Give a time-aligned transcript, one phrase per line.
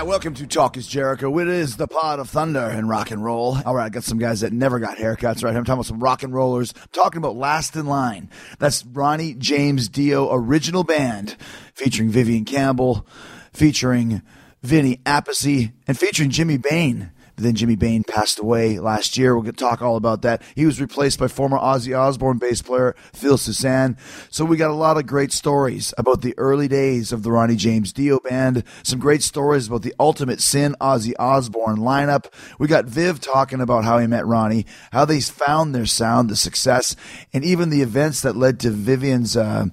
[0.00, 1.38] Right, welcome to Talk is Jericho.
[1.38, 3.56] It is the pod of thunder and rock and roll.
[3.64, 5.58] All right, I got some guys that never got haircuts right here.
[5.58, 6.74] I'm talking about some rock and rollers.
[6.76, 8.28] I'm talking about Last in Line.
[8.58, 11.36] That's Ronnie James Dio original band
[11.74, 13.06] featuring Vivian Campbell,
[13.52, 14.22] featuring
[14.62, 17.12] Vinnie Appice, and featuring Jimmy Bain.
[17.36, 19.36] Then Jimmy Bain passed away last year.
[19.36, 20.42] We'll talk all about that.
[20.54, 23.96] He was replaced by former Ozzy Osbourne bass player Phil Soussan.
[24.30, 27.56] So we got a lot of great stories about the early days of the Ronnie
[27.56, 28.62] James Dio band.
[28.82, 32.26] Some great stories about the Ultimate Sin Ozzy Osbourne lineup.
[32.58, 36.36] We got Viv talking about how he met Ronnie, how they found their sound, the
[36.36, 36.94] success,
[37.32, 39.66] and even the events that led to Vivian's uh,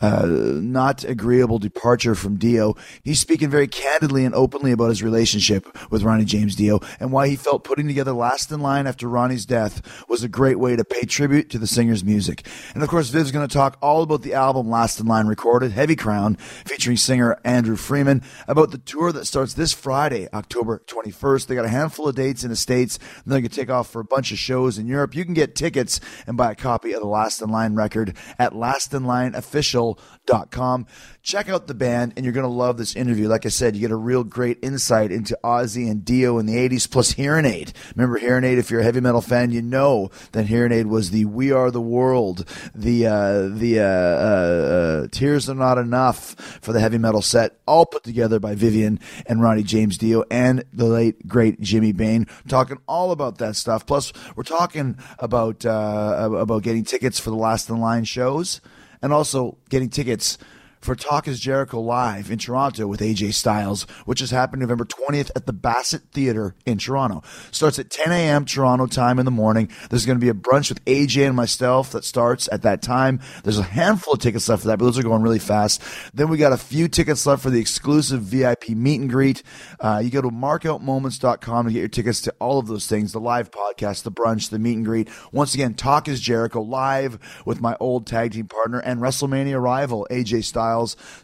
[0.00, 2.76] uh, not agreeable departure from Dio.
[3.02, 7.28] He's speaking very candidly and openly about his relationship with Ronnie James Dio and why
[7.28, 10.84] he felt putting together Last in Line after Ronnie's death was a great way to
[10.84, 12.46] pay tribute to the singer's music.
[12.74, 15.72] And of course, Viv's going to talk all about the album Last in Line recorded,
[15.72, 21.46] Heavy Crown, featuring singer Andrew Freeman, about the tour that starts this Friday, October 21st.
[21.46, 23.90] They got a handful of dates in the States, and they're going to take off
[23.90, 25.14] for a bunch of shows in Europe.
[25.14, 28.52] You can get tickets and buy a copy of the Last in Line record at
[28.52, 30.86] lastinlineofficial.com.
[31.22, 33.28] Check out the band, and you're going to love this interview.
[33.28, 36.56] Like I said, you get a real great insight into Ozzy and Dio in the
[36.56, 37.72] 80s, plus Hearing Aid.
[37.94, 38.58] Remember Hearing Aid?
[38.58, 41.70] If you're a heavy metal fan, you know that Hearing Aid was the We Are
[41.70, 42.44] the World,
[42.74, 47.60] the uh, the uh, uh, uh, Tears Are Not Enough for the heavy metal set,
[47.68, 52.26] all put together by Vivian and Ronnie James Dio and the late great Jimmy Bain.
[52.48, 53.86] Talking all about that stuff.
[53.86, 58.60] Plus, we're talking about uh, about getting tickets for the Last in Line shows,
[59.00, 60.36] and also getting tickets
[60.80, 65.30] for Talk is Jericho Live in Toronto with AJ Styles, which is happening November 20th
[65.34, 67.22] at the Bassett Theatre in Toronto.
[67.50, 68.44] Starts at 10 a.m.
[68.44, 69.70] Toronto time in the morning.
[69.90, 73.20] There's going to be a brunch with AJ and myself that starts at that time.
[73.42, 75.82] There's a handful of tickets left for that, but those are going really fast.
[76.14, 79.42] Then we got a few tickets left for the exclusive VIP meet and greet.
[79.80, 83.20] Uh, you go to markoutmoments.com to get your tickets to all of those things the
[83.20, 85.08] live podcast, the brunch, the meet and greet.
[85.32, 90.06] Once again, Talk is Jericho live with my old tag team partner and WrestleMania rival,
[90.10, 90.67] AJ Styles.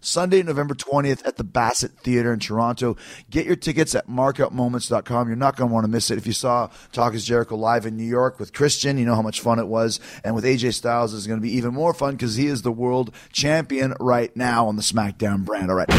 [0.01, 2.97] Sunday, November 20th at the Bassett Theatre in Toronto.
[3.31, 5.29] Get your tickets at markoutmoments.com.
[5.29, 6.19] You're not going to want to miss it.
[6.19, 9.23] If you saw Talk is Jericho live in New York with Christian, you know how
[9.23, 10.01] much fun it was.
[10.23, 12.73] And with AJ Styles, it's going to be even more fun because he is the
[12.73, 15.71] world champion right now on the SmackDown brand.
[15.71, 15.91] All right.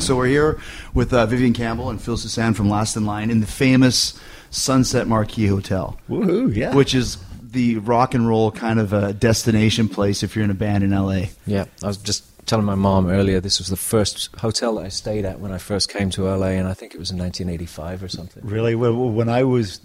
[0.00, 0.60] So we're here
[0.94, 4.18] with uh, Vivian Campbell and Phil Soussan from Last in Line in the famous
[4.50, 5.98] Sunset Marquis Hotel.
[6.08, 6.74] Woohoo, yeah.
[6.74, 7.18] Which is
[7.52, 10.90] the rock and roll kind of a destination place if you're in a band in
[10.90, 11.26] LA.
[11.46, 14.88] Yeah, I was just telling my mom earlier this was the first hotel that I
[14.88, 18.02] stayed at when I first came to LA, and I think it was in 1985
[18.02, 18.42] or something.
[18.44, 18.74] Really?
[18.74, 19.80] When when I was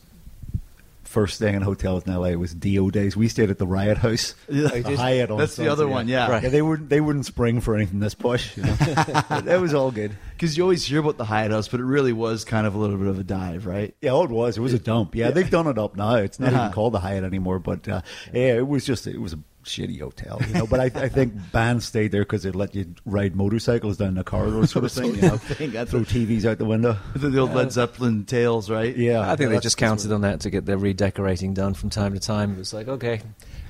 [1.08, 3.16] first staying in a hotel in LA, was Dio days.
[3.18, 4.68] We stayed at the Riot House, Yeah.
[4.68, 5.32] the Hyatt.
[5.32, 6.42] On That's the other one, yeah.
[6.42, 6.50] yeah.
[6.50, 8.56] They wouldn't they wouldn't spring for anything this push.
[8.58, 8.76] You know?
[8.80, 10.12] But that was all good.
[10.34, 12.78] Because you always hear about the Hyatt House, but it really was kind of a
[12.78, 13.96] little bit of a dive, right?
[14.02, 14.58] Yeah, oh, it was.
[14.58, 15.16] It was a dump.
[15.16, 16.16] Yeah, they've done it up now.
[16.16, 16.60] It's not Yeah.
[16.64, 17.60] even called the Hyatt anymore.
[17.60, 18.02] But uh,
[18.34, 20.68] yeah, it was just it was a shitty hotel, you know.
[20.68, 24.24] But I, I think bands stayed there because they let you ride motorcycles down the
[24.24, 25.16] corridor, sort of thing.
[25.16, 25.72] You know, thing.
[25.72, 26.98] That's throw TVs out the window.
[27.16, 28.96] The, the old Led Zeppelin tales, right?
[28.96, 32.14] Yeah, I think they just counted on that to get their redecorating done from time
[32.14, 32.54] to time.
[32.54, 33.22] It was like, okay,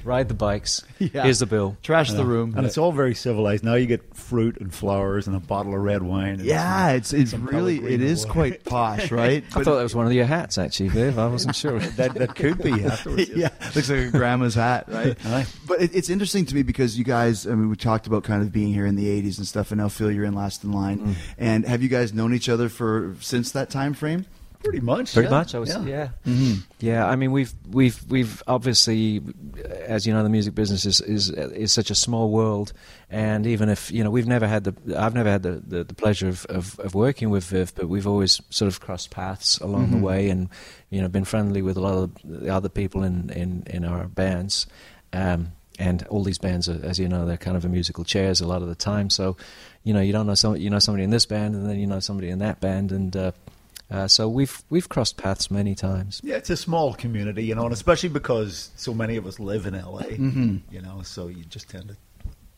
[0.07, 0.83] ride the bikes.
[0.99, 1.25] Yeah.
[1.25, 1.77] Here's the bill.
[1.83, 2.55] Trash the room.
[2.57, 3.63] and it's all very civilized.
[3.63, 6.39] Now you get fruit and flowers and a bottle of red wine.
[6.39, 8.31] and yeah, some- it's it's really it is water.
[8.33, 9.43] quite posh, right?
[9.55, 11.19] I thought that was one of your hats, actually, Viv.
[11.19, 11.77] I wasn't sure.
[11.97, 13.29] that that could be afterwards.
[13.29, 15.15] yeah, looks like a grandma's hat, right?
[15.27, 15.45] Aye.
[15.67, 18.41] but it, it's interesting to me because you guys, I mean, we talked about kind
[18.41, 20.71] of being here in the '80s and stuff, and now Phil, you're in Last in
[20.71, 21.15] Line, Mm.
[21.37, 24.25] and have you guys known each other for since that time frame?
[24.63, 25.13] Pretty much.
[25.13, 25.37] Pretty yeah.
[25.37, 25.69] much, I was.
[25.69, 26.09] Yeah.
[26.25, 27.07] Yeah, yeah.
[27.07, 29.21] I mean, we've we've we've obviously,
[29.85, 32.73] as you know, the music business is is is such a small world,
[33.09, 35.93] and even if you know, we've never had the I've never had the, the, the
[35.93, 39.91] pleasure of, of, of working with Viv, but we've always sort of crossed paths along
[39.91, 40.49] the way, and
[40.89, 44.07] you know, been friendly with a lot of the other people in in, in our
[44.07, 44.67] bands.
[45.13, 48.41] Um, and all these bands, are, as you know, they're kind of a musical chairs
[48.41, 49.11] a lot of the time.
[49.11, 49.37] So,
[49.83, 51.85] you know, you don't know some, you know somebody in this band, and then you
[51.85, 53.31] know somebody in that band, and uh,
[53.89, 56.19] uh, so we've we've crossed paths many times.
[56.23, 59.65] Yeah, it's a small community, you know, and especially because so many of us live
[59.65, 60.01] in LA,
[60.71, 61.97] you know, so you just tend to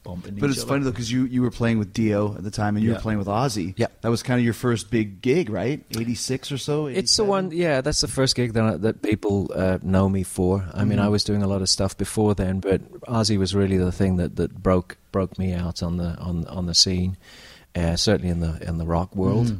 [0.02, 0.70] bump into But it's other.
[0.70, 3.00] funny though because you you were playing with Dio at the time, and you were
[3.00, 3.74] playing with Ozzy.
[3.78, 3.88] Yeah.
[4.02, 5.84] that was kind of your first big gig, right?
[5.92, 6.88] '86 or so.
[6.88, 7.82] It's the one, yeah.
[7.82, 10.66] That's the first gig that I, that people uh, know me for.
[10.74, 13.78] I mean, I was doing a lot of stuff before then, but Ozzy was really
[13.78, 17.18] the thing that, that broke broke me out on the on on the scene.
[17.76, 19.60] Uh, certainly in the in the rock world.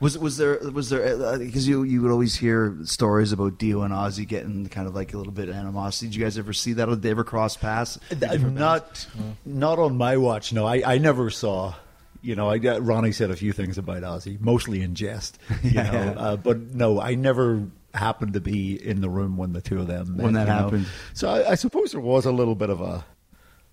[0.00, 3.92] Was was there was there because you you would always hear stories about Dio and
[3.92, 6.06] Ozzy getting kind of like a little bit of animosity.
[6.06, 6.86] Did you guys ever see that?
[6.88, 7.98] Did they ever cross paths?
[8.10, 9.06] Uh, not
[9.44, 10.54] not on my watch.
[10.54, 11.74] No, I, I never saw.
[12.22, 15.38] You know, I Ronnie said a few things about Ozzy, mostly in jest.
[15.62, 15.90] You Yeah.
[15.90, 19.80] know, uh, but no, I never happened to be in the room when the two
[19.80, 20.62] of them met, When that you know.
[20.62, 20.86] happened.
[21.12, 23.04] So I, I suppose there was a little bit of a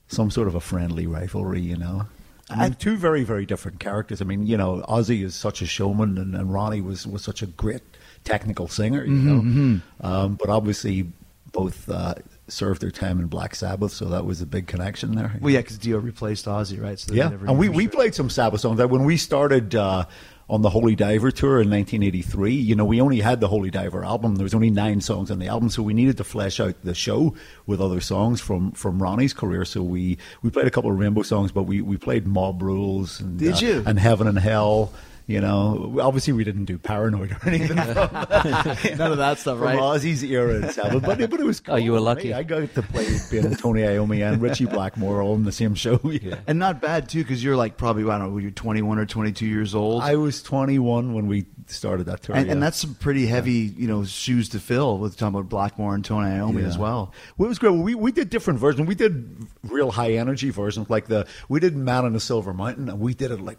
[0.09, 1.61] some sort of a friendly rivalry.
[1.61, 2.05] You know.
[2.49, 4.21] I mean, two very, very different characters.
[4.21, 7.41] I mean, you know, Ozzy is such a showman, and, and Ronnie was, was such
[7.41, 7.81] a great
[8.23, 9.81] technical singer, you know.
[10.01, 11.11] Um, but obviously,
[11.51, 12.15] both uh,
[12.47, 15.37] served their time in Black Sabbath, so that was a big connection there.
[15.41, 16.99] Well, yeah, because Dio replaced Ozzy, right?
[16.99, 17.29] So yeah.
[17.29, 17.91] And we, we sure.
[17.91, 18.77] played some Sabbath songs.
[18.77, 20.05] That when we started uh,
[20.49, 24.05] on the Holy Diver tour in 1983, you know, we only had the Holy Diver
[24.05, 24.35] album.
[24.35, 26.95] There was only nine songs on the album, so we needed to flesh out the
[26.95, 27.35] show
[27.65, 29.65] with other songs from, from Ronnie's career.
[29.65, 33.19] So we, we played a couple of Rainbow songs, but we, we played Mob Rules
[33.19, 33.83] and, Did uh, you?
[33.85, 34.93] and Heaven and Hell.
[35.29, 37.77] You know, obviously we didn't do Paranoid or anything from,
[38.97, 39.77] None of that stuff, from right?
[39.77, 41.73] Ozzy's era and Sabbath, but, but it was cool.
[41.75, 42.29] Oh, you were lucky.
[42.29, 42.33] me.
[42.33, 45.99] I got to play being Tony Iommi and Ritchie Blackmore all in the same show.
[46.05, 46.39] Yeah.
[46.47, 49.45] And not bad too, because you're like probably I don't know, you're 21 or 22
[49.45, 52.37] years old, I was 21 when we started that tour.
[52.37, 52.53] and, yeah.
[52.53, 56.05] and that's some pretty heavy, you know, shoes to fill with talking about Blackmore and
[56.05, 56.67] Tony Iommi Yeah.
[56.67, 57.11] as well.
[57.37, 57.71] Well, it was great.
[57.71, 58.87] We we did different versions.
[58.87, 62.87] We did real high energy versions, like the we did Man on the Silver Mountain,
[62.87, 63.57] and we did it like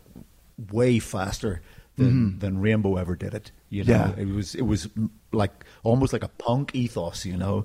[0.72, 1.62] way faster
[1.96, 3.50] than than Rainbow ever did it.
[3.70, 4.20] You know, Mm-hmm.
[4.20, 4.26] Yeah.
[4.26, 4.88] it was it was
[5.32, 7.24] like almost like a punk ethos.
[7.26, 7.64] You know.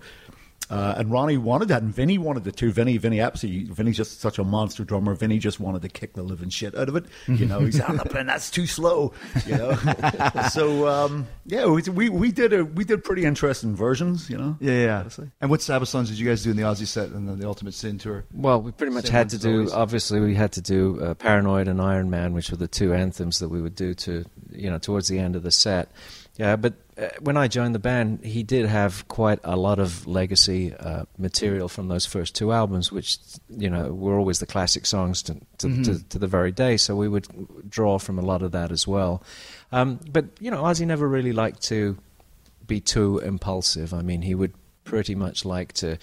[0.69, 2.71] Uh, and Ronnie wanted that, and Vinny wanted it too.
[2.71, 3.71] Vinny, Vinny, absolutely.
[3.73, 5.13] Vinny's just such a monster drummer.
[5.13, 7.05] Vinny just wanted to kick the living shit out of it.
[7.27, 8.27] You know, he's said, "I'm not playing.
[8.27, 9.13] That's too slow."
[9.45, 9.75] You know.
[10.51, 14.29] so um, yeah, we, we we did a we did pretty interesting versions.
[14.29, 14.57] You know.
[14.59, 14.99] Yeah, yeah.
[14.99, 15.29] Honestly.
[15.41, 17.47] And what Sabbath songs did you guys do in the Ozzy set and the, the
[17.47, 18.25] Ultimate Sin tour?
[18.33, 19.57] Well, we pretty much Same had to do.
[19.59, 19.73] always.
[19.73, 23.39] Obviously, we had to do uh, "Paranoid" and "Iron Man," which were the two anthems
[23.39, 25.91] that we would do to, you know, towards the end of the set.
[26.37, 26.73] Yeah, but
[27.19, 31.67] when I joined the band, he did have quite a lot of legacy uh, material
[31.67, 33.17] from those first two albums, which
[33.49, 36.77] you know were always the classic songs to to, to, to the very day.
[36.77, 37.27] So we would
[37.69, 39.23] draw from a lot of that as well.
[39.71, 41.97] Um, but you know, Ozzy never really liked to
[42.67, 43.93] be too impulsive.
[43.93, 44.53] I mean, he would
[44.83, 45.97] pretty much like to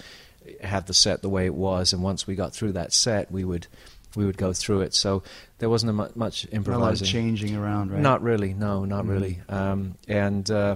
[0.61, 3.45] have the set the way it was, and once we got through that set, we
[3.45, 3.67] would
[4.15, 4.93] we would go through it.
[4.93, 5.23] So
[5.59, 7.07] there wasn't a mu- much Not a lot of improvising.
[7.07, 8.01] changing around, right?
[8.01, 9.39] Not really, no, not really.
[9.49, 10.75] Um, and uh,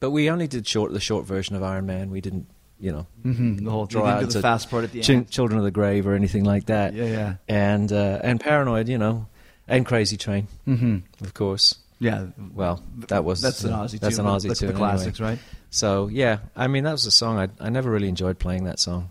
[0.00, 2.10] but we only did short the short version of Iron Man.
[2.10, 2.46] We didn't,
[2.78, 5.30] you know, Mhm, the whole draw out the fast part at the Ch- end.
[5.30, 6.94] Children of the Grave or anything like that.
[6.94, 7.34] Yeah, yeah.
[7.48, 9.26] And uh, and Paranoid, you know,
[9.68, 11.24] and Crazy Train, Mm-hmm.
[11.24, 11.76] of course.
[12.02, 14.00] Yeah, well, that was that's an Ozzy.
[14.00, 14.68] That's tune, an Ozzy that's tune.
[14.68, 14.88] the anyway.
[14.88, 15.38] classics, right?
[15.68, 18.78] So yeah, I mean that was a song I I never really enjoyed playing that
[18.78, 19.10] song.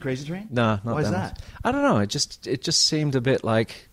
[0.00, 0.48] Crazy Train.
[0.50, 1.36] No, not Why is that.
[1.38, 1.42] that?
[1.64, 1.98] I don't know.
[1.98, 3.87] It just it just seemed a bit like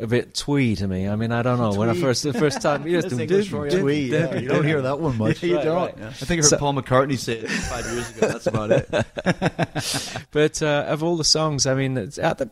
[0.00, 1.08] a bit twee to me.
[1.08, 1.72] I mean, I don't know.
[1.78, 3.80] When I first the first time, you just That's English for you.
[3.80, 5.42] Twee, yeah, you don't hear that one much.
[5.42, 5.76] you Right, don't.
[5.98, 6.06] right.
[6.06, 8.28] I think I heard So- Paul McCartney say it five years ago.
[8.28, 8.88] That's about it.
[10.32, 12.50] But uh, of all the songs, I mean, it's, the,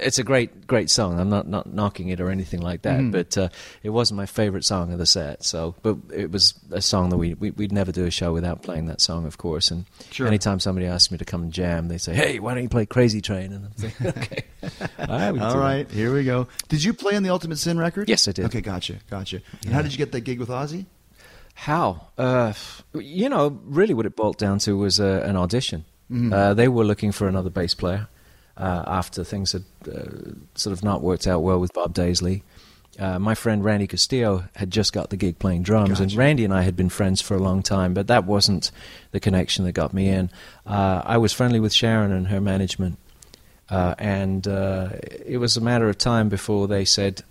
[0.00, 1.20] it's a great great song.
[1.20, 2.98] I'm not not knocking it or anything like that.
[2.98, 3.10] Mm-hmm.
[3.12, 3.48] But uh,
[3.82, 5.44] it wasn't my favorite song of the set.
[5.44, 8.62] So, but it was a song that we, we we'd never do a show without
[8.62, 9.70] playing that song, of course.
[9.70, 10.26] And Sure.
[10.26, 12.86] anytime somebody asks me to come and jam, they say, "Hey, why don't you play
[12.86, 14.42] Crazy Train?" And I'm thinking, "Okay,
[14.98, 16.48] all right, All do that." right, here we go.
[16.68, 18.08] Did you play on the Ultimate Sin record?
[18.08, 18.46] Yes, I did.
[18.46, 19.40] Okay, gotcha, gotcha.
[19.64, 20.86] And how did you get that gig with Ozzy?
[21.54, 22.08] How?
[22.16, 22.52] Uh,
[22.94, 25.84] you know, really, what it boiled down to was uh, an audition.
[26.32, 28.08] Uh, they were looking for another bass player
[28.56, 32.42] uh, after things had uh, sort of not worked out well with Bob Daisley.
[32.98, 36.52] Uh, my friend Randy Castillo had just got the gig playing drums, and Randy and
[36.52, 38.72] I had been friends for a long time, but that wasn't
[39.12, 40.30] the connection that got me in.
[40.66, 42.98] Uh, I was friendly with Sharon and her management,
[43.70, 44.90] uh, and uh,
[45.24, 47.22] it was a matter of time before they said,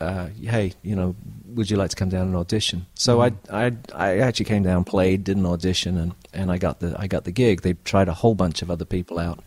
[0.00, 1.14] uh, "Hey, you know,
[1.54, 4.84] would you like to come down and audition?" So I, I, I actually came down,
[4.84, 7.62] played, did an audition, and, and I got the I got the gig.
[7.62, 9.40] They tried a whole bunch of other people out,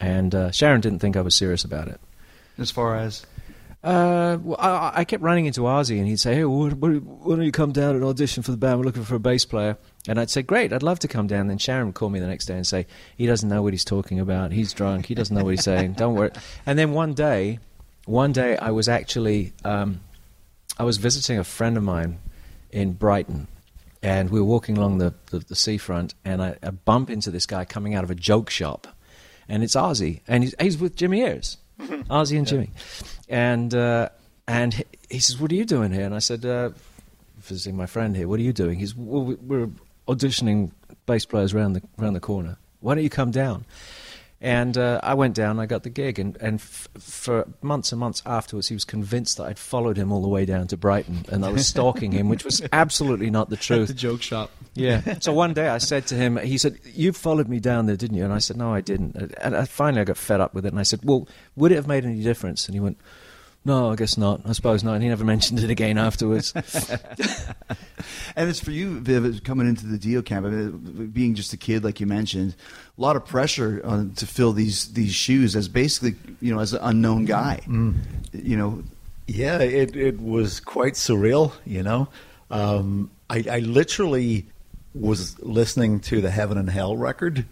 [0.00, 2.00] and uh, Sharon didn't think I was serious about it.
[2.58, 3.24] As far as
[3.82, 7.52] Uh, well, I, I kept running into Ozzy, and he'd say, "Hey, why don't you
[7.52, 8.78] come down and audition for the band?
[8.78, 9.76] We're looking for a bass player."
[10.08, 12.26] And I'd say, "Great, I'd love to come down." Then Sharon would call me the
[12.26, 14.52] next day and say, "He doesn't know what he's talking about.
[14.52, 15.06] He's drunk.
[15.06, 15.94] He doesn't know what he's saying.
[15.94, 16.30] Don't worry."
[16.64, 17.58] And then one day,
[18.06, 20.00] one day, I was actually, um,
[20.78, 22.18] I was visiting a friend of mine
[22.70, 23.46] in Brighton,
[24.02, 27.46] and we were walking along the, the, the seafront, and I, I bump into this
[27.46, 28.86] guy coming out of a joke shop,
[29.48, 32.70] and it's Ozzy, and he's, he's with Jimmy Ayers, Ozzy and Jimmy,
[33.28, 34.08] and uh,
[34.48, 36.70] and he, he says, "What are you doing here?" And I said, uh,
[37.38, 38.26] "Visiting my friend here.
[38.28, 39.68] What are you doing?" He's, "Well, we're
[40.14, 40.72] auditioning
[41.06, 42.58] bass players around the around the corner.
[42.80, 43.64] Why don't you come down?"
[44.42, 48.00] And uh, I went down, I got the gig, and, and f- for months and
[48.00, 51.26] months afterwards, he was convinced that I'd followed him all the way down to Brighton
[51.28, 53.88] and I was stalking him, which was absolutely not the truth.
[53.88, 54.00] the truth.
[54.00, 54.50] joke shop.
[54.74, 55.02] Yeah.
[55.20, 58.16] So one day I said to him, he said, "You followed me down there, didn't
[58.16, 60.64] you?" And I said, "No, I didn't." And I, finally, I got fed up with
[60.64, 62.96] it, and I said, "Well, would it have made any difference?" And he went,
[63.64, 64.40] "No, I guess not.
[64.46, 66.52] I suppose not." He never mentioned it again afterwards.
[68.36, 70.46] And it's for you, Viv, coming into the Dio camp.
[70.46, 72.54] I mean, being just a kid, like you mentioned,
[72.96, 76.72] a lot of pressure on, to fill these these shoes as basically, you know, as
[76.72, 77.60] an unknown guy.
[78.32, 78.82] You know,
[79.26, 82.08] Yeah, it, it was quite surreal, you know.
[82.50, 84.46] Um, I, I literally
[84.94, 87.44] was listening to the Heaven and Hell record.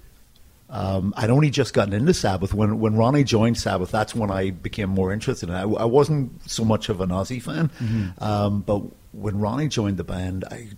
[0.70, 2.52] Um, I'd only just gotten into Sabbath.
[2.52, 5.58] When when Ronnie joined Sabbath, that's when I became more interested in it.
[5.58, 7.70] I, I wasn't so much of an Ozzy fan,
[8.18, 8.82] um, but
[9.12, 10.68] when Ronnie joined the band, I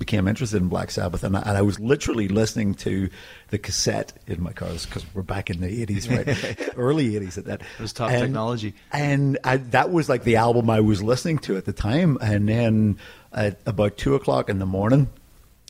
[0.00, 3.08] became interested in Black Sabbath, and I, and I was literally listening to
[3.50, 6.68] the cassette in my car because we're back in the eighties, right?
[6.76, 7.60] Early eighties at that.
[7.62, 8.74] It was top And- technology.
[8.92, 12.18] and I, that was like the album I was listening to at the time.
[12.20, 12.98] And then
[13.32, 15.10] at about two o'clock in the morning,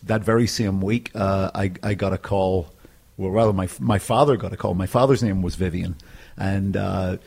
[0.05, 2.73] that very same week, uh, I, I got a call.
[3.19, 4.75] Well, rather, my my father got a call.
[4.75, 5.97] My father's name was Vivian,
[6.37, 7.19] and uh,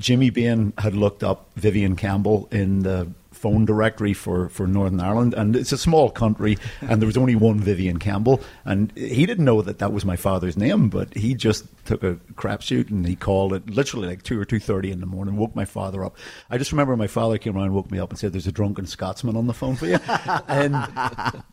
[0.00, 5.32] Jimmy Bain had looked up Vivian Campbell in the phone directory for, for Northern Ireland,
[5.34, 9.44] and it's a small country, and there was only one Vivian Campbell, and he didn't
[9.44, 13.16] know that that was my father's name, but he just took a crapshoot and he
[13.16, 16.16] called it literally like two or two thirty in the morning, woke my father up.
[16.50, 18.86] I just remember my father came around, woke me up, and said, "There's a drunken
[18.86, 19.98] Scotsman on the phone for you,"
[20.48, 20.74] and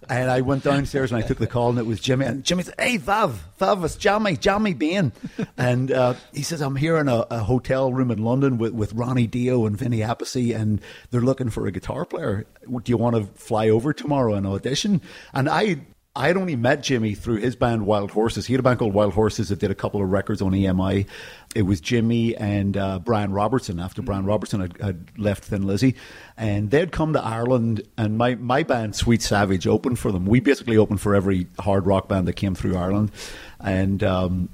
[0.10, 2.64] and I went downstairs and I took the call, and it was Jimmy, and Jimmy
[2.64, 5.14] said, "Hey, Vav, Vav, it's Jammy, Jammy Bain,"
[5.58, 8.94] and uh, he says, "I'm here in a, a hotel room in London with with
[8.94, 12.46] Ronnie Dio and Vinny Appice, and they're looking for a guitar player.
[12.68, 15.02] Do you want to fly over tomorrow and audition?"
[15.34, 15.78] And I.
[16.18, 18.46] I had only met Jimmy through his band Wild Horses.
[18.46, 21.08] He had a band called Wild Horses that did a couple of records on EMI.
[21.54, 25.96] It was Jimmy and uh, Brian Robertson after Brian Robertson had, had left Thin Lizzy.
[26.38, 30.26] And they'd come to Ireland, and my, my band, Sweet Savage, opened for them.
[30.26, 33.12] We basically opened for every hard rock band that came through Ireland.
[33.60, 34.50] And um,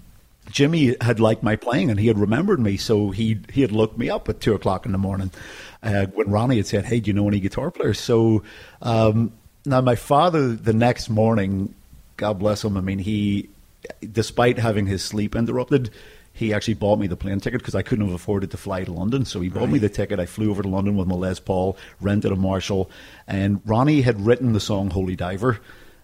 [0.50, 3.98] Jimmy had liked my playing and he had remembered me, so he he had looked
[3.98, 5.32] me up at two o'clock in the morning
[5.84, 8.44] uh, when Ronnie had said, "Hey, do you know any guitar players?" So
[8.82, 9.32] um,
[9.66, 11.74] now my father the next morning,
[12.18, 12.78] God bless him.
[12.78, 13.50] I mean, he,
[14.12, 15.90] despite having his sleep interrupted.
[16.34, 18.92] He actually bought me the plane ticket because I couldn't have afforded to fly to
[18.92, 19.26] London.
[19.26, 20.18] So he bought me the ticket.
[20.18, 22.90] I flew over to London with my Les Paul, rented a Marshall,
[23.28, 25.60] and Ronnie had written the song "Holy Diver."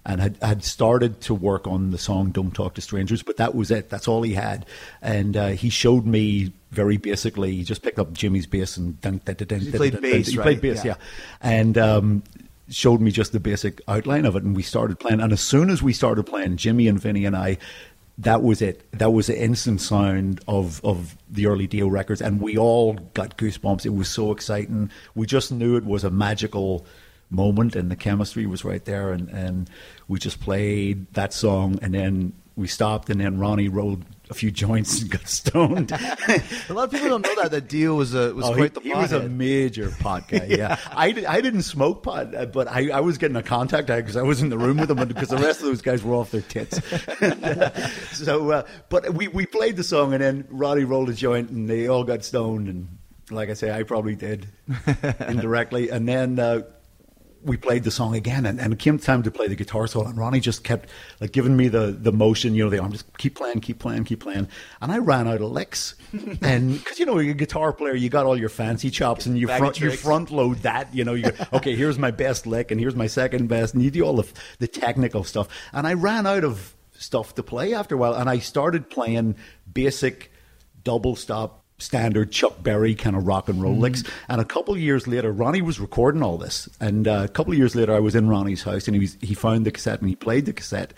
[0.05, 3.55] and had, had started to work on the song "Don't Talk to Strangers," but that
[3.55, 3.89] was it.
[3.89, 4.65] That's all he had,
[5.01, 7.55] and uh, he showed me very basically.
[7.55, 10.01] He just picked up Jimmy's bass and dun, dun, dun, dun, He dun, played dun,
[10.01, 10.43] dun, bass, He right?
[10.43, 10.95] played bass, Yeah.
[10.97, 11.05] yeah,
[11.41, 12.23] and um,
[12.69, 15.21] showed me just the basic outline of it, and we started playing.
[15.21, 17.57] And as soon as we started playing, Jimmy and Vinny and I.
[18.19, 18.91] That was it.
[18.93, 23.37] That was the instant sound of, of the early Dio records, and we all got
[23.37, 23.85] goosebumps.
[23.85, 24.89] It was so exciting.
[25.13, 26.83] We just knew it was a magical
[27.29, 29.69] moment and the chemistry was right there and, and
[30.07, 34.51] we just played that song and then we stopped and then Ronnie rolled a few
[34.51, 35.91] joints and got stoned.
[36.69, 38.79] a lot of people don't know that that Dio was a was Oh, quite he,
[38.79, 40.45] the he was a major pot guy.
[40.49, 43.87] Yeah, I, did, I didn't smoke pot, uh, but I, I was getting a contact
[43.87, 46.15] because I was in the room with him because the rest of those guys were
[46.15, 46.81] off their tits.
[48.17, 51.69] so, uh, but we, we played the song and then Ronnie rolled a joint and
[51.69, 52.97] they all got stoned and
[53.29, 54.47] like I say, I probably did
[55.19, 55.89] indirectly.
[55.89, 56.61] And then uh,
[57.47, 60.07] we played the song again, and, and it came time to play the guitar solo,
[60.07, 60.89] and Ronnie just kept
[61.19, 64.03] like giving me the the motion, you know, the arm, just keep playing, keep playing,
[64.03, 64.47] keep playing,
[64.81, 65.95] and I ran out of licks,
[66.41, 69.37] and because you know you're a guitar player, you got all your fancy chops, and
[69.37, 72.45] you Bag front you front load that, you know, you go, okay, here's my best
[72.45, 74.27] lick, and here's my second best, and you do all the
[74.59, 78.29] the technical stuff, and I ran out of stuff to play after a while, and
[78.29, 79.35] I started playing
[79.71, 80.31] basic
[80.83, 84.03] double stop standard Chuck Berry kind of rock and roll licks.
[84.27, 86.67] And a couple of years later, Ronnie was recording all this.
[86.79, 89.17] And uh, a couple of years later, I was in Ronnie's house and he was,
[89.21, 90.93] he found the cassette and he played the cassette.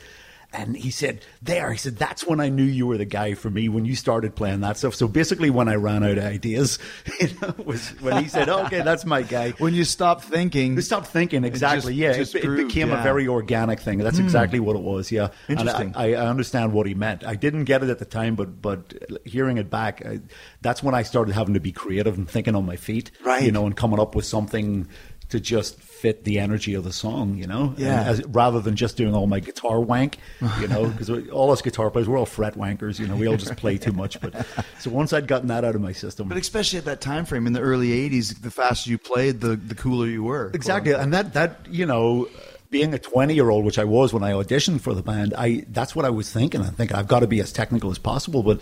[0.52, 3.52] And he said, "There," he said, "That's when I knew you were the guy for
[3.52, 6.80] me when you started playing that stuff." So basically, when I ran out of ideas,
[7.20, 10.74] you know, was when he said, oh, "Okay, that's my guy." When you stop thinking,
[10.74, 11.94] You stopped thinking exactly.
[11.94, 13.00] just- yeah, just it, it became yeah.
[13.00, 14.00] A very organic thing.
[14.00, 14.24] That's hmm.
[14.24, 15.12] exactly what it was.
[15.12, 15.94] Yeah, Interesting.
[15.96, 17.24] I, I understand what he meant.
[17.24, 20.20] I didn't get it at the time, but but hearing it back, I,
[20.62, 23.12] that's when I started having to be creative and thinking on my feet.
[23.24, 23.44] Right.
[23.44, 24.88] You know, and coming up with something
[25.30, 27.36] to just fit the energy of the song.
[27.38, 27.74] You know.
[27.78, 28.04] Yeah.
[28.04, 30.18] As, rather than just doing all my guitar wank.
[30.60, 33.00] You know, because all us guitar players, we're all fret wankers.
[33.00, 34.20] You know, we all just play too much.
[34.22, 34.46] But
[34.80, 37.48] so once I'd gotten that out of my system, but especially at that time frame
[37.48, 40.52] in the early '80s, the faster you played, the the cooler you were.
[40.54, 42.28] Exactly, and that that you know,
[42.70, 45.66] being a twenty year old, which I was when I auditioned for the band, I
[45.70, 46.62] that's what I was thinking.
[46.62, 48.62] I'm thinking I've got to be as technical as possible, but.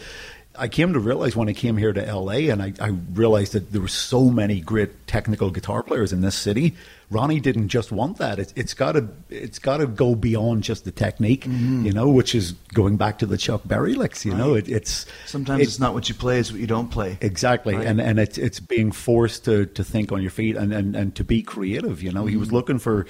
[0.58, 3.72] I came to realize when I came here to LA, and I, I realized that
[3.72, 6.76] there were so many great technical guitar players in this city.
[7.10, 10.84] Ronnie didn't just want that; it, it's got to it's got to go beyond just
[10.84, 14.26] the technique, you know, which is going back to the Chuck Berry licks.
[14.26, 16.90] You know, it, it's Sometimes it- it's not what you play; it's what you don't
[16.90, 17.18] play.
[17.22, 17.86] Exactly, Right.
[17.88, 21.16] and and it's it's being forced to, to think on your feet and, and, and
[21.16, 22.04] to be creative.
[22.04, 22.40] You know, he Mm-hmm.
[22.42, 23.06] was looking for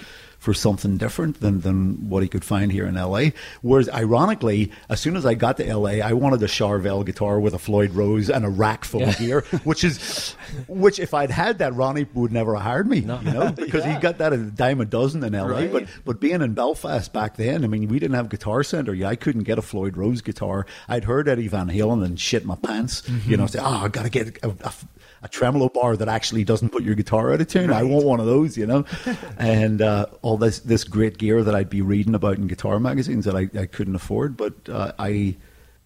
[0.47, 3.33] for something different than, than what he could find here in L.A.
[3.61, 7.53] Whereas, ironically, as soon as I got to L.A., I wanted a Charvel guitar with
[7.53, 10.35] a Floyd Rose and a rack full of gear, which is
[10.69, 12.99] which if I'd had that, Ronnie would never have hired me.
[12.99, 15.51] You know, because he got that at a dime a dozen in L.A.
[15.51, 15.69] Right.
[15.69, 18.93] But but being in Belfast back then, I mean, we didn't have Guitar Center.
[18.93, 20.65] Yeah, I couldn't get a Floyd Rose guitar.
[20.87, 23.03] I'd heard Eddie Van Halen and shit my pants.
[23.05, 23.35] You mm-hmm.
[23.35, 24.73] know, say, oh, I got to get a, a,
[25.27, 27.71] a tremolo bar that actually doesn't put your guitar out of tune.
[27.71, 28.85] I want one of those, you know.
[29.37, 33.25] and uh, all this this great gear that I'd be reading about in guitar magazines
[33.25, 34.37] that I, I couldn't afford.
[34.37, 35.35] But uh, I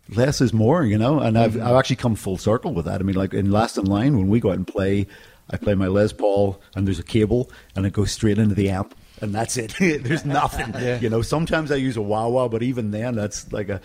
[0.10, 1.20] less is more, you know.
[1.20, 3.02] And I've I've actually come full circle with that.
[3.02, 5.08] I mean, like in Last in Line when we go out and play.
[5.54, 8.70] I play my Les Paul, and there's a cable, and it goes straight into the
[8.70, 9.76] amp, and that's it.
[9.80, 10.74] there's nothing.
[11.02, 13.82] You know, sometimes I use a wah wah, but even then, that's like a.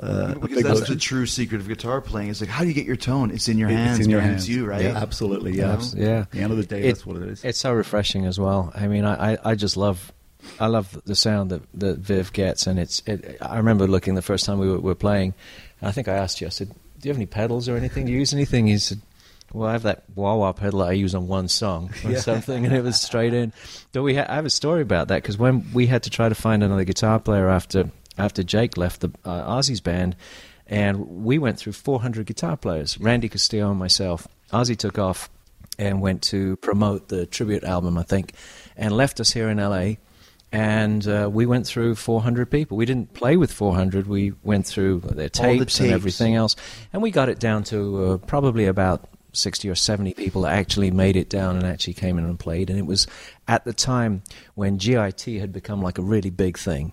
[0.00, 2.28] Uh, Because that's the true secret of guitar playing.
[2.30, 3.30] It's like, how do you get your tone?
[3.30, 4.48] It's in your It's hands, in your hands.
[4.48, 4.82] You, right?
[4.82, 5.52] Yeah, absolutely.
[5.52, 6.20] Yeah, yeah.
[6.22, 7.44] At the end of the day, It- that's what it is.
[7.44, 8.72] It's so refreshing as well.
[8.74, 10.12] I mean, I, I, I just love,
[10.58, 13.02] I love the sound that, that Viv gets, and it's.
[13.06, 15.32] It, I remember looking the first time we were, were playing,
[15.80, 16.48] and I think I asked you.
[16.48, 18.06] I said, "Do you have any pedals or anything?
[18.06, 19.00] Do you use anything?" He said.
[19.52, 22.74] Well, I have that wah wah pedal I use on one song or something, and
[22.74, 23.52] it was straight in.
[23.92, 26.28] But we, ha- I have a story about that because when we had to try
[26.28, 30.16] to find another guitar player after after Jake left the uh, Ozzy's band,
[30.66, 34.26] and we went through 400 guitar players, Randy Castillo and myself.
[34.52, 35.28] Ozzy took off
[35.78, 38.32] and went to promote the tribute album, I think,
[38.76, 39.94] and left us here in LA.
[40.52, 42.76] And uh, we went through 400 people.
[42.76, 44.06] We didn't play with 400.
[44.06, 46.54] We went through their All the tapes, and everything else,
[46.92, 50.92] and we got it down to uh, probably about 60 or 70 people that actually
[50.92, 52.70] made it down and actually came in and played.
[52.70, 53.08] And it was
[53.48, 54.22] at the time
[54.54, 56.92] when GIT had become like a really big thing.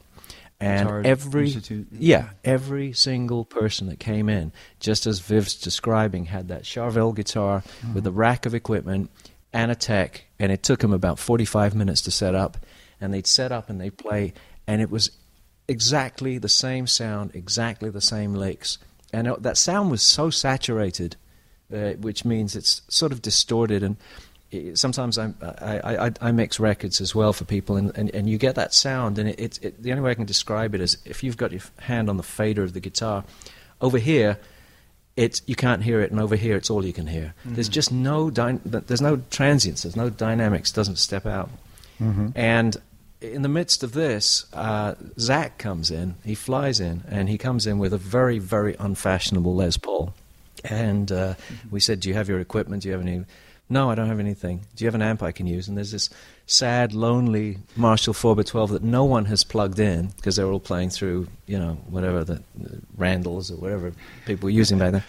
[0.61, 1.87] And Guitar every Institute.
[1.91, 7.63] yeah, every single person that came in, just as Viv's describing, had that Charvel guitar
[7.93, 9.09] with a rack of equipment
[9.53, 12.57] and a tech, and it took them about 45 minutes to set up.
[13.01, 14.33] And they'd set up and they'd play,
[14.67, 15.11] and it was
[15.67, 18.77] exactly the same sound, exactly the same licks.
[19.13, 21.15] And it- that sound was so saturated,
[21.73, 23.81] uh, which means it's sort of distorted.
[23.83, 23.97] And
[24.75, 28.29] sometimes I'm, I, I, I- I mix records as well for people, and, and, and
[28.29, 29.17] you get that sound.
[29.19, 31.51] And it, it, it, the only way I can describe it is if you've got
[31.51, 33.23] your hand on the fader of the guitar,
[33.79, 34.37] over here,
[35.15, 37.33] it's you can't hear it, and over here, it's all you can hear.
[37.45, 41.49] There's just no there's no transients, there's no dynamics, doesn't step out.
[42.35, 42.77] And
[43.21, 46.15] in the midst of this, uh, Zakk comes in.
[46.25, 50.13] He flies in, and he comes in with a very, very unfashionable Les Paul.
[50.63, 51.35] And uh,
[51.69, 52.83] we said, "Do you have your equipment?
[52.83, 53.23] Do you have any?"
[53.71, 54.65] No, I don't have anything.
[54.75, 55.69] Do you have an amp I can use?
[55.69, 56.09] And there's this
[56.45, 61.29] sad, lonely Marshall 4x12 that no one has plugged in because they're all playing through,
[61.47, 63.93] you know, whatever the the Randalls or whatever
[64.25, 65.03] people were using back then.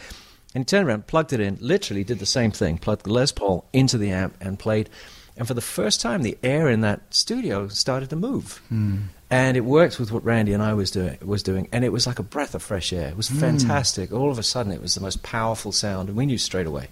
[0.55, 3.33] And he turned around, plugged it in, literally did the same thing, plugged the Les
[3.33, 4.89] Paul into the amp and played.
[5.37, 8.63] And for the first time, the air in that studio started to move.
[8.69, 8.99] Hmm.
[9.29, 11.69] And it worked with what Randy and I was doing, was doing.
[11.73, 13.09] And it was like a breath of fresh air.
[13.09, 13.41] It was hmm.
[13.41, 14.13] fantastic.
[14.13, 16.09] All of a sudden, it was the most powerful sound.
[16.09, 16.91] And we knew straight away.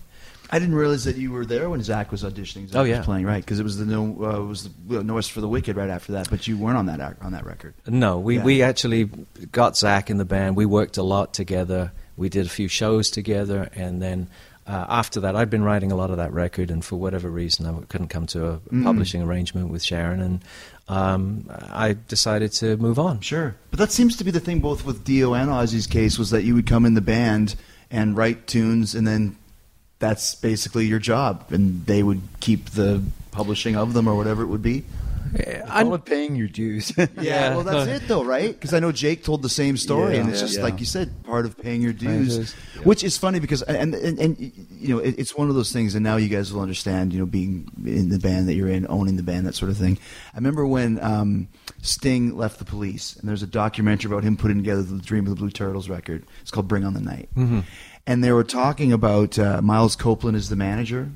[0.53, 2.69] I didn't realize that you were there when Zakk was auditioning.
[2.69, 2.97] Zakk Oh, yeah.
[2.99, 5.49] was playing right because it was the no uh, was the No Rest for the
[5.49, 7.75] Wicked right after that, but you weren't on that on that record.
[7.87, 8.45] No, we, Yeah.
[8.45, 9.05] we actually
[9.53, 10.57] got Zakk in the band.
[10.57, 11.93] We worked a lot together.
[12.17, 14.29] We did a few shows together, and then
[14.67, 17.67] uh, after that, I'd been writing a lot of that record, and for whatever reason,
[17.67, 18.85] I couldn't come to a Mm.
[18.85, 20.41] publishing arrangement with Sharon, and
[20.89, 23.21] um, I decided to move on.
[23.21, 26.31] Sure, but that seems to be the thing both with Dio and Ozzy's case was
[26.31, 27.55] that you would come in the band
[27.91, 29.37] and write tunes, and then
[30.01, 34.47] that's basically your job, and they would keep the publishing of them or whatever it
[34.49, 34.85] would be.
[35.69, 36.93] I, Call it paying your dues.
[37.21, 38.53] Yeah, well, that's it though, right?
[38.53, 40.65] Because I know Jake told the same story, Yeah, and it's yeah, just yeah.
[40.65, 42.53] like you said, part of paying your dues, dues,
[42.85, 44.41] which is funny because and, and and
[44.73, 47.21] you know it, it's one of those things, and now you guys will understand, you
[47.21, 49.99] know, being in the band that you're in, owning the band, that sort of thing.
[50.33, 51.49] I remember when um,
[51.83, 55.31] Sting left the Police, and there's a documentary about him putting together the Dream of
[55.31, 56.25] the Blue Turtles record.
[56.41, 57.29] It's called Bring on the Night,
[58.07, 61.11] and they were talking about uh, Miles Copeland is the manager.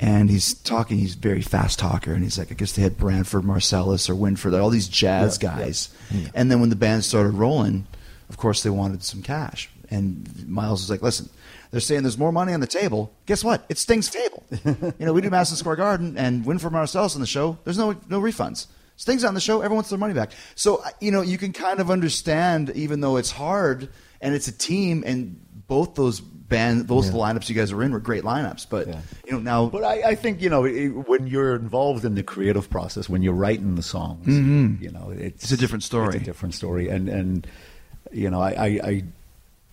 [0.00, 0.98] And he's talking.
[0.98, 4.16] He's a very fast talker, and he's like, I guess they had Branford Marsalis or
[4.16, 5.64] Winford, all these jazz Yeah, yeah.
[5.64, 5.94] guys.
[6.34, 7.86] And then when the band started rolling,
[8.28, 9.70] of course they wanted some cash.
[9.88, 11.28] And Miles was like, "Listen,
[11.70, 13.12] they're saying there's more money on the table.
[13.26, 13.64] Guess what?
[13.68, 14.42] It's Sting's table.
[14.98, 17.56] you know, we do Madison Square Garden and Winford Marsalis on the show.
[17.62, 18.66] There's no no refunds.
[18.96, 19.58] Sting's on the show.
[19.58, 20.32] Everyone wants their money back.
[20.56, 23.88] So uh, you know, you can kind of understand, even though it's hard
[24.20, 27.90] and it's a team, and both those band, both the lineups you guys were in
[27.92, 28.66] were great lineups.
[28.70, 29.00] But Yeah.
[29.26, 32.22] you know, now But I, I think you know it, when you're involved in the
[32.22, 35.20] creative process, when you're writing the songs, you know it's, Mm-hmm.
[35.22, 36.14] It's a different story.
[36.14, 37.46] It's a different story, and and
[38.12, 39.04] you know I, I, I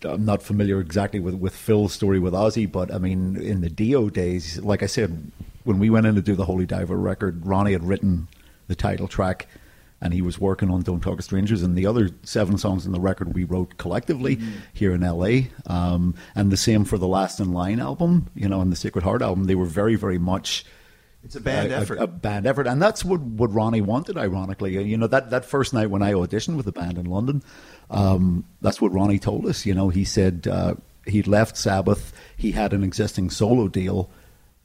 [0.05, 3.69] I'm not familiar exactly with with Phil's story with Ozzy, but I mean in the
[3.69, 5.31] Dio days, like I said,
[5.63, 8.27] when we went in to do the Holy Diver record, Ronnie had written
[8.67, 9.47] the title track.
[10.03, 12.91] And he was working on "Don't Talk to Strangers," and the other seven songs in
[12.91, 14.59] the record we wrote collectively Mm-hmm.
[14.73, 15.49] here in LA.
[15.65, 19.03] Um, and the same for the Last in Line album, you know, and the Sacred
[19.03, 19.45] Heart album.
[19.45, 20.65] They were very, very much
[21.23, 21.99] it's a band a, effort.
[21.99, 24.17] A, a band effort, and that's what, what Ronnie wanted.
[24.17, 27.41] Ironically, you know that that first night when I auditioned with the band in London,
[27.89, 29.65] um, that's what Ronnie told us.
[29.65, 32.11] You know, he said uh, he'd left Sabbath.
[32.35, 34.09] He had an existing solo deal.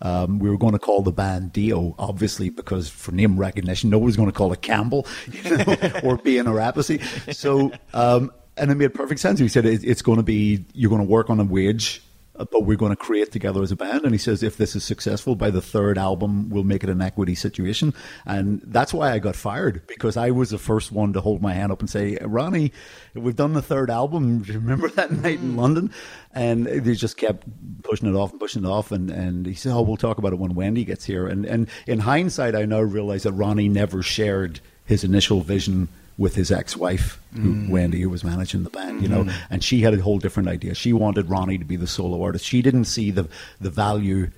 [0.00, 4.16] Um, we were going to call the band Dio, obviously, because for name recognition, nobody's
[4.16, 5.64] going to call it Campbell, you know,
[6.04, 7.34] or Bain and Appice.
[7.34, 9.40] So, um, and it made perfect sense.
[9.40, 12.02] He said it, it's going to be you're going to work on a wage
[12.38, 14.04] Uh, but we're going to create together as a band.
[14.04, 17.02] And he says if this is successful by the third album, we'll make it an
[17.02, 17.92] equity situation.
[18.24, 21.54] And that's why I got fired because I was the first one to hold my
[21.54, 22.72] hand up and say, Ronnie,
[23.14, 24.38] we've done the third album.
[24.42, 25.56] Do you Remember that night in mm.
[25.56, 25.92] London?
[26.32, 27.46] And they just kept
[27.82, 28.92] pushing it off and pushing it off.
[28.92, 31.26] And, and he said, Oh, we'll talk about it when Wendy gets here.
[31.26, 36.34] And, and in hindsight, I now realize that Ronnie never shared his initial vision with
[36.34, 37.68] his ex-wife, who, mm.
[37.70, 39.32] Wendy, who was managing the band, you know, mm.
[39.48, 40.74] and she had a whole different idea.
[40.74, 42.44] She wanted Ronnie to be the solo artist.
[42.44, 43.28] She didn't see the
[43.60, 44.30] the value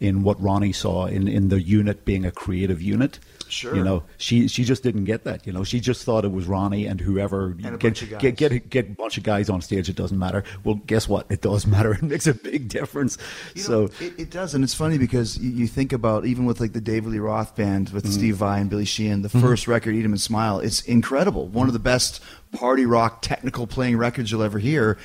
[0.00, 3.18] in what Ronnie saw in, in the unit being a creative unit.
[3.48, 3.74] Sure.
[3.74, 5.46] You know, she she just didn't get that.
[5.46, 8.20] You know, she just thought it was Ronnie and whoever And get, bunch of guys.
[8.20, 9.88] get get get a bunch of guys on stage.
[9.88, 10.44] It doesn't matter.
[10.64, 11.26] Well, guess what?
[11.30, 11.88] It does matter.
[11.98, 13.18] It makes a big difference.
[13.54, 16.44] You so know, it, it does, and it's funny because you, you think about even
[16.44, 18.12] with like the David Lee Roth band with mm-hmm.
[18.12, 19.40] Steve Vai and Billy Sheehan, the mm-hmm.
[19.40, 21.48] first record, "Eat 'Em and Smile," it's incredible.
[21.48, 24.98] One of the best party rock technical playing records you'll ever hear.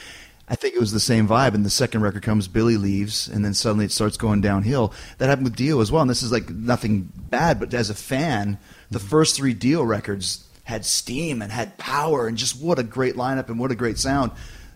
[0.47, 1.53] I think it was the same vibe.
[1.53, 4.93] And the second record comes, Billy leaves, and then suddenly it starts going downhill.
[5.17, 6.01] That happened with Dio as well.
[6.01, 8.57] And this is like nothing bad, but as a fan,
[8.91, 9.07] the mm-hmm.
[9.07, 13.49] first three Dio records had steam and had power, and just what a great lineup
[13.49, 14.31] and what a great sound.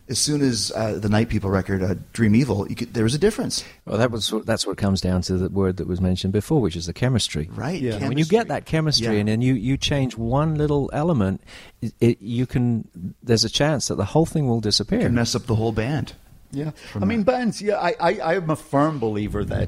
[0.09, 3.13] As soon as uh, the Night People record, uh, Dream Evil, you could, there was
[3.13, 3.63] a difference.
[3.85, 6.75] Well, that was that's what comes down to the word that was mentioned before, which
[6.77, 7.49] is the chemistry.
[7.53, 7.81] Right.
[7.81, 8.07] Yeah.
[8.07, 9.21] When you get that chemistry Yeah.
[9.21, 11.41] in and you, you change one little element,
[11.81, 12.87] it, it, you can.
[13.21, 14.99] There's a chance that the whole thing will disappear.
[14.99, 16.13] can mess up the whole band.
[16.51, 17.61] Yeah, I mean bands.
[17.61, 19.67] Yeah, I, I I am a firm believer that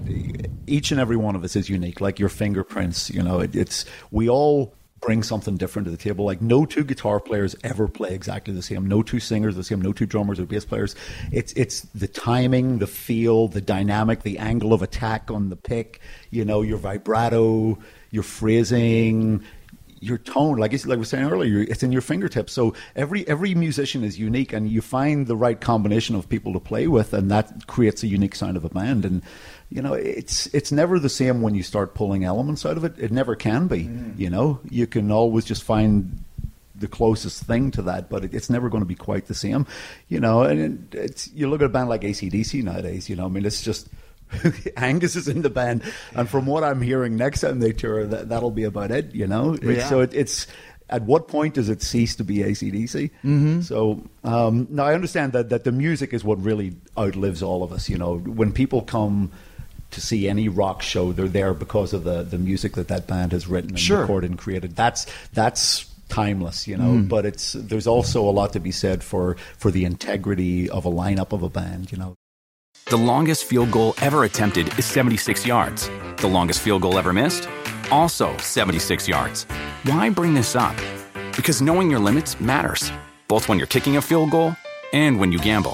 [0.65, 3.09] each and every one of us is unique, like your fingerprints.
[3.09, 6.25] You know, it, it's we all bring something different to the table.
[6.25, 8.85] Like no two guitar players ever play exactly the same.
[8.87, 9.81] No two singers the same.
[9.81, 10.95] No two drummers or bass players.
[11.31, 15.99] It's it's the timing, the feel, the dynamic, the angle of attack on the pick.
[16.29, 17.77] You know, your vibrato,
[18.11, 19.43] your phrasing
[20.01, 22.53] your tone, like it's, like we were saying earlier, it's in your fingertips.
[22.53, 26.59] So every every musician is unique, and you find the right combination of people to
[26.59, 29.05] play with, and that creates a unique sound of a band.
[29.05, 29.21] And
[29.69, 32.93] you know, it's it's never the same when you start pulling elements out of it.
[32.97, 33.89] It never can be.
[34.17, 36.23] You know, you can always just find
[36.75, 39.67] the closest thing to that, but it, it's never going to be quite the same.
[40.07, 43.09] You know, and it, it's you look at a band like ACDC nowadays.
[43.09, 43.87] You know, I mean, it's just.
[44.77, 45.81] Angus is in the band,
[46.13, 49.15] and from what I'm hearing, next time they tour, that, that'll be about it.
[49.15, 49.89] You know, Yeah.
[49.89, 50.45] so it, it's
[50.87, 53.09] at what point does it cease to be ACDC?
[53.23, 53.61] Mm-hmm.
[53.61, 57.71] So um, now I understand that that the music is what really outlives all of
[57.71, 57.89] us.
[57.89, 59.31] You know, when people come
[59.91, 63.31] to see any rock show, they're there because of the, the music that that band
[63.31, 64.01] has written and Sure.
[64.01, 64.75] recorded and created.
[64.75, 66.93] That's that's timeless, you know.
[66.93, 67.09] Mm.
[67.09, 70.91] But it's there's also a lot to be said for for the integrity of a
[70.91, 72.15] lineup of a band, you know.
[72.85, 75.89] The longest field goal ever attempted is 76 yards.
[76.17, 77.47] The longest field goal ever missed?
[77.91, 79.43] Also 76 yards.
[79.83, 80.75] Why bring this up?
[81.35, 82.91] Because knowing your limits matters,
[83.27, 84.55] both when you're kicking a field goal
[84.91, 85.73] and when you gamble.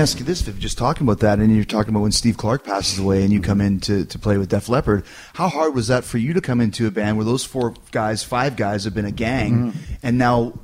[0.00, 2.98] Ask you this: just talking about that, and you're talking about when Steve Clark passes
[2.98, 5.04] away, and you come in to, to play with Def Leppard.
[5.34, 8.22] How hard was that for you to come into a band where those four guys,
[8.22, 9.94] five guys, have been a gang, mm-hmm.
[10.02, 10.54] and now,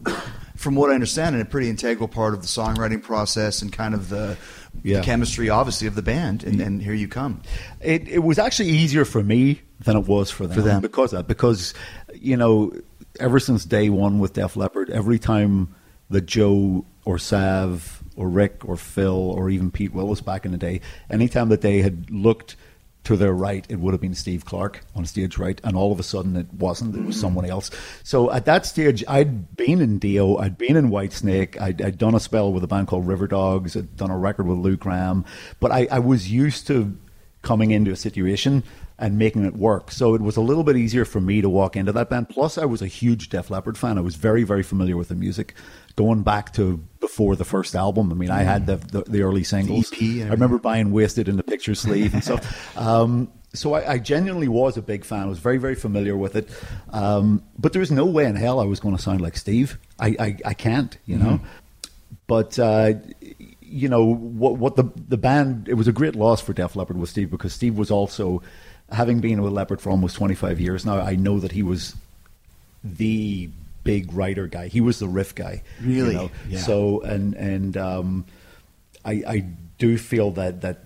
[0.56, 3.94] from what I understand, and a pretty integral part of the songwriting process and kind
[3.94, 4.36] of the,
[4.82, 4.98] Yeah.
[4.98, 7.42] the chemistry, obviously, of the band, and, and here you come.
[7.80, 10.54] It, it was actually easier for me than it was for them.
[10.54, 10.80] For them.
[10.80, 11.28] Because of that.
[11.28, 11.74] Because,
[12.14, 12.72] you know,
[13.20, 15.74] ever since day one with Def Leppard, every time
[16.10, 20.58] that Joe or Sav or Rick or Phil or even Pete Willis back in the
[20.58, 22.56] day, anytime that they had looked
[23.04, 26.00] to their right, it would have been Steve Clark on stage right, and all of
[26.00, 26.96] a sudden it wasn't.
[26.96, 27.70] It was someone else.
[28.02, 32.16] So at that stage, I'd been in Dio, I'd been in Whitesnake, I'd, I'd done
[32.16, 35.24] a spell with a band called Riverdogs, I'd done a record with Lou Gramm,
[35.60, 36.98] but I, I was used to
[37.42, 38.64] coming into a situation
[38.98, 39.92] and making it work.
[39.92, 42.28] So it was a little bit easier for me to walk into that band.
[42.28, 43.98] Plus, I was a huge Def Leppard fan.
[43.98, 45.54] I was very, very familiar with the music
[45.96, 48.12] going back to before the first album.
[48.12, 49.92] I mean, I had the, the, the early singles.
[49.92, 52.76] EP and I remember buying Wasted in the picture sleeve and stuff.
[52.76, 55.22] Um, so I, I genuinely was a big fan.
[55.22, 56.50] I was very, very familiar with it.
[56.90, 59.78] Um, but there was no way in hell I was going to sound like Steve.
[59.98, 61.40] I, I, I can't, you know.
[62.26, 62.94] But uh,
[63.62, 64.56] you know what?
[64.56, 65.68] What the the band?
[65.68, 68.42] It was a great loss for Def Leppard with Steve because Steve was also,
[68.90, 71.00] having been with Leppard for almost twenty five years now.
[71.00, 71.94] I know that he was
[72.82, 73.48] the
[73.86, 74.68] big writer guy.
[74.68, 75.62] He was the riff guy.
[75.80, 76.14] you Really?
[76.14, 76.30] know?
[76.48, 76.58] Yeah.
[76.60, 78.26] So and and um,
[79.04, 79.44] I I
[79.78, 80.82] do feel that that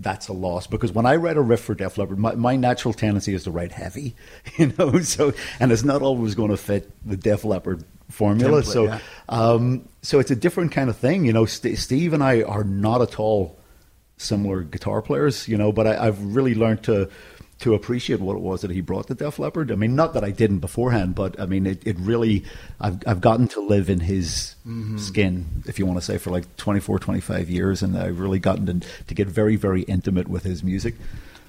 [0.00, 2.92] that's a loss because when I write a riff for Def Leppard, my, my natural
[2.92, 4.16] tendency is to write heavy,
[4.56, 4.98] you know.
[5.00, 8.62] So and it's not always going to fit the Def Leppard formula.
[8.62, 8.98] Template, so yeah.
[9.28, 11.46] um, so it's a different kind of thing, you know.
[11.46, 13.56] St- Steve and I are not at all
[14.16, 15.70] similar guitar players, you know.
[15.72, 17.08] But I, I've really learned to
[17.60, 19.70] to appreciate what it was that he brought to Def Leppard.
[19.70, 22.44] I mean, not that I didn't beforehand, but I mean, it, it really
[22.80, 24.96] I've I've gotten to live in his Mm-hmm.
[24.96, 28.64] skin, if you want to say, for like 24, 25 years, and I've really gotten
[28.80, 30.94] to, to get very, very intimate with his music.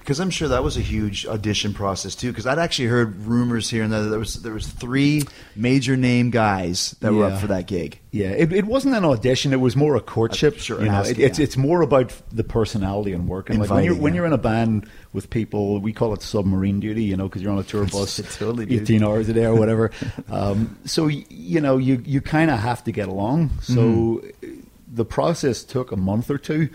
[0.06, 2.30] Because I'm sure that was a huge audition process too.
[2.30, 5.24] Because I'd actually heard rumors here and there that there was there was three
[5.56, 7.98] major name guys that were up for that gig.
[8.12, 10.54] Yeah, it, it wasn't an audition; it was more a courtship.
[10.54, 11.42] Uh, sure, you know, it, it's yeah.
[11.42, 13.58] it's more about the personality and working.
[13.58, 14.18] Like when you're when yeah.
[14.18, 17.02] you're in a band with people, we call it submarine duty.
[17.02, 19.90] You know, because you're on a tour bus, Totally, eighteen hours a day or whatever.
[20.28, 23.50] um, so you know, you you kind of have to get along.
[23.60, 24.60] So Mm-hmm.
[24.86, 26.68] the process took a month or two,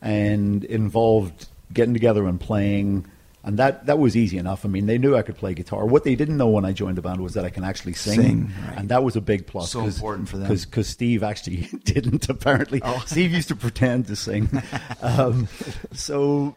[0.00, 3.06] and involved getting together and playing.
[3.44, 4.64] And that, that was easy enough.
[4.64, 5.86] I mean, they knew I could play guitar.
[5.86, 8.20] What they didn't know when I joined the band was that I can actually sing,
[8.20, 8.78] Sing, right.
[8.78, 9.70] and that was a big plus.
[9.70, 10.48] So important for them.
[10.48, 12.80] Cause, because Steve actually didn't apparently.
[12.82, 13.04] Oh.
[13.06, 14.50] Steve used to pretend to sing.
[15.00, 15.46] um,
[15.92, 16.56] so,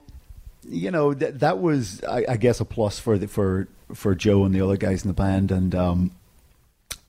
[0.68, 4.44] you know, that that was, I, I guess, a plus for the, for for Joe
[4.46, 5.52] and the other guys in the band.
[5.52, 6.12] And um,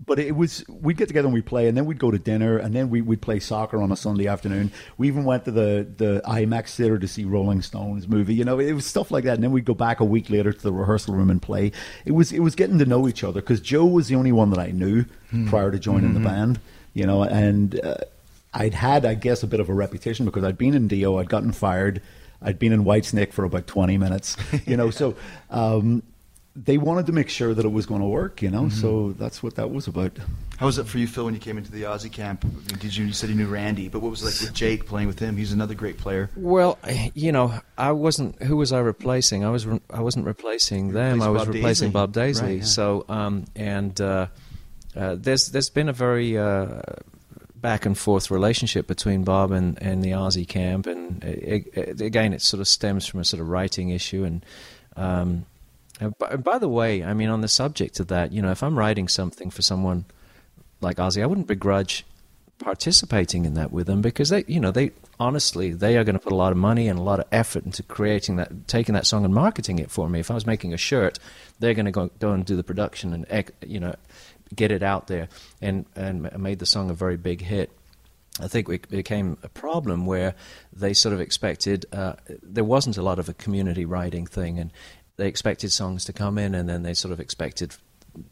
[0.04, 2.56] but it was we'd get together and we'd play, and then we'd go to dinner,
[2.56, 4.72] and then we, we'd play soccer on a Sunday afternoon.
[4.96, 8.34] We even went to the the IMAX theater to see Rolling Stones movie.
[8.34, 9.34] You know, it was stuff like that.
[9.34, 11.72] And then we'd go back a week later to the rehearsal room and play.
[12.04, 14.50] It was it was getting to know each other because Joe was the only one
[14.50, 15.04] that I knew
[15.48, 16.60] prior to joining the band.
[16.94, 17.96] You know, and uh,
[18.54, 21.28] I'd had, I guess, a bit of a reputation because I'd been in Dio, I'd
[21.28, 22.02] gotten fired,
[22.42, 24.36] I'd been in Whitesnake for about twenty minutes.
[24.66, 25.14] You know, so.
[25.50, 26.04] Um,
[26.56, 28.68] they wanted to make sure that it was going to work, you know.
[28.68, 30.18] So that's what that was about.
[30.58, 32.44] How was it for you, Phil, when you came into the Ozzy camp?
[32.80, 35.06] Did you, you said you knew Randy, but what was it like with Jake playing
[35.06, 35.36] with him?
[35.36, 36.28] He's another great player.
[36.36, 36.78] Well,
[37.14, 38.42] you know, I wasn't.
[38.42, 39.44] Who was I replacing?
[39.44, 39.66] I was.
[39.66, 41.22] Re- I wasn't replacing them.
[41.22, 41.92] I was Bob replacing Daisley.
[41.92, 42.42] Bob Daisley.
[42.42, 42.64] Right, yeah.
[42.64, 44.26] So, um, and uh,
[44.96, 46.82] uh, there's there's been a very uh,
[47.54, 52.32] back and forth relationship between Bob and, and the Ozzy camp, and it, it, again,
[52.32, 54.24] it sort of stems from a sort of writing issue.
[54.24, 54.44] And
[54.96, 55.46] um,
[56.00, 58.62] and by, by the way, I mean on the subject of that, you know, if
[58.62, 60.06] I'm writing something for someone
[60.80, 62.04] like Ozzy, I wouldn't begrudge
[62.58, 66.20] participating in that with them because they, you know, they honestly they are going to
[66.20, 69.06] put a lot of money and a lot of effort into creating that, taking that
[69.06, 70.20] song and marketing it for me.
[70.20, 71.18] If I was making a shirt,
[71.58, 73.94] they're going to go, go and do the production and you know
[74.54, 75.28] get it out there
[75.60, 77.70] and and made the song a very big hit.
[78.38, 80.34] I think it became a problem where
[80.72, 84.72] they sort of expected uh, there wasn't a lot of a community writing thing, and
[85.20, 87.74] they expected songs to come in, and then they sort of expected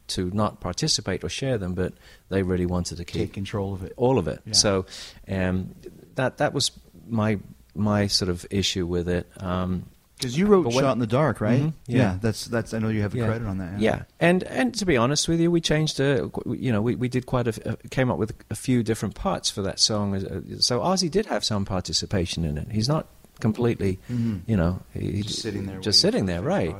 [0.07, 1.93] to not participate or share them, but
[2.29, 3.93] they really wanted to keep Take control of it.
[3.95, 4.39] all of it.
[4.45, 4.53] Yeah.
[4.53, 4.85] So
[5.27, 5.73] um,
[6.15, 6.71] that that was
[7.07, 7.39] my
[7.75, 9.25] my sort of issue with it.
[9.37, 9.83] Um,
[10.17, 11.61] Because you wrote when- "Shot in the Dark," right?
[11.61, 12.17] Mhm, yeah.
[12.21, 12.73] that's that's.
[12.73, 13.79] I know you have a credit on that.
[13.79, 14.03] Yeah.
[14.19, 16.01] and and to be honest with you, we changed.
[16.01, 18.83] Uh, qu- you know, we, we did quite a, uh, came up with a few
[18.83, 20.15] different parts for that song.
[20.15, 22.67] Uh, So Ozzy did have some participation in it.
[22.71, 23.05] He's not
[23.39, 25.21] completely, you know, he, Mm-hmm.
[25.21, 26.75] Just sitting there just sitting there, right?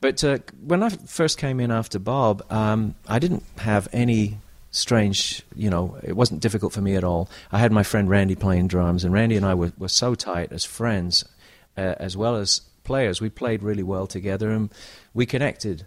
[0.00, 4.38] But uh, when I first came in after Bob, um, I didn't have any
[4.70, 7.28] strange, you know, it wasn't difficult for me at all.
[7.52, 10.52] I had my friend Randy playing drums, and Randy and I were, were so tight
[10.52, 11.24] as friends,
[11.76, 13.20] uh, as well as players.
[13.20, 14.70] We played really well together, and
[15.14, 15.86] we connected.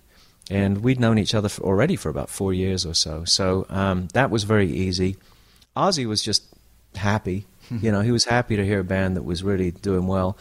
[0.52, 3.26] And we'd known each other for, already for about four years or so.
[3.26, 5.18] So um, that was very easy.
[5.76, 6.44] Ozzy was just
[6.96, 7.48] happy.
[7.82, 10.38] you know, he was happy to hear a band that was really doing well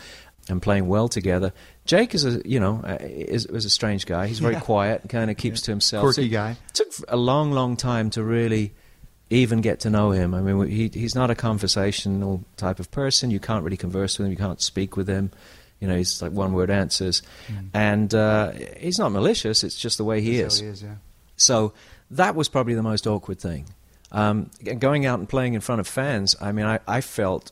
[0.48, 1.52] and playing well together.
[1.86, 4.26] Jake is a you know uh, is, is a strange guy.
[4.26, 4.60] He's very Yeah.
[4.60, 6.02] quiet, kind of keeps to himself.
[6.02, 6.56] Quirky it guy.
[6.72, 8.72] Took a long, long time to really
[9.30, 10.34] even get to know him.
[10.34, 13.30] I mean, he he's not a conversational type of person.
[13.30, 14.30] You can't really converse with him.
[14.32, 15.30] You can't speak with him.
[15.80, 17.20] You know, he's like one word answers,
[17.74, 19.64] and uh, he's not malicious.
[19.64, 20.60] It's just the way he That's is.
[20.60, 20.82] he is.
[20.82, 20.94] Yeah.
[21.36, 21.72] So
[22.12, 23.66] that was probably the most awkward thing.
[24.14, 27.50] Um, going out and playing in front of fans, I mean, I, I felt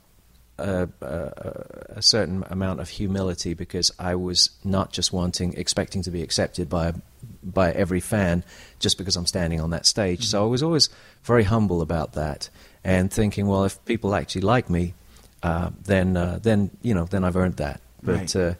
[0.59, 6.11] a, a, a certain amount of humility because I was not just wanting, expecting to
[6.11, 6.94] be accepted by
[7.42, 8.44] by every fan
[8.79, 10.27] just because I'm standing on that stage.
[10.27, 10.88] So I was always
[11.25, 12.48] very humble about that
[12.85, 14.94] and thinking, well, if people actually like me,
[15.42, 17.81] uh, then uh, then you know, then I've earned that.
[18.03, 18.37] But Right.
[18.37, 18.55] uh,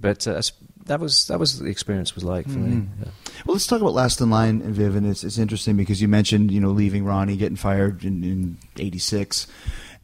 [0.00, 0.42] but uh,
[0.88, 2.76] that was that was what the experience was like for me.
[2.76, 3.02] Mm-hmm.
[3.02, 3.10] Yeah.
[3.46, 6.50] Well, let's talk about Last in Line, Viv, and it's, it's interesting because you mentioned,
[6.50, 9.46] you know, leaving Ronnie, getting fired in, in 86,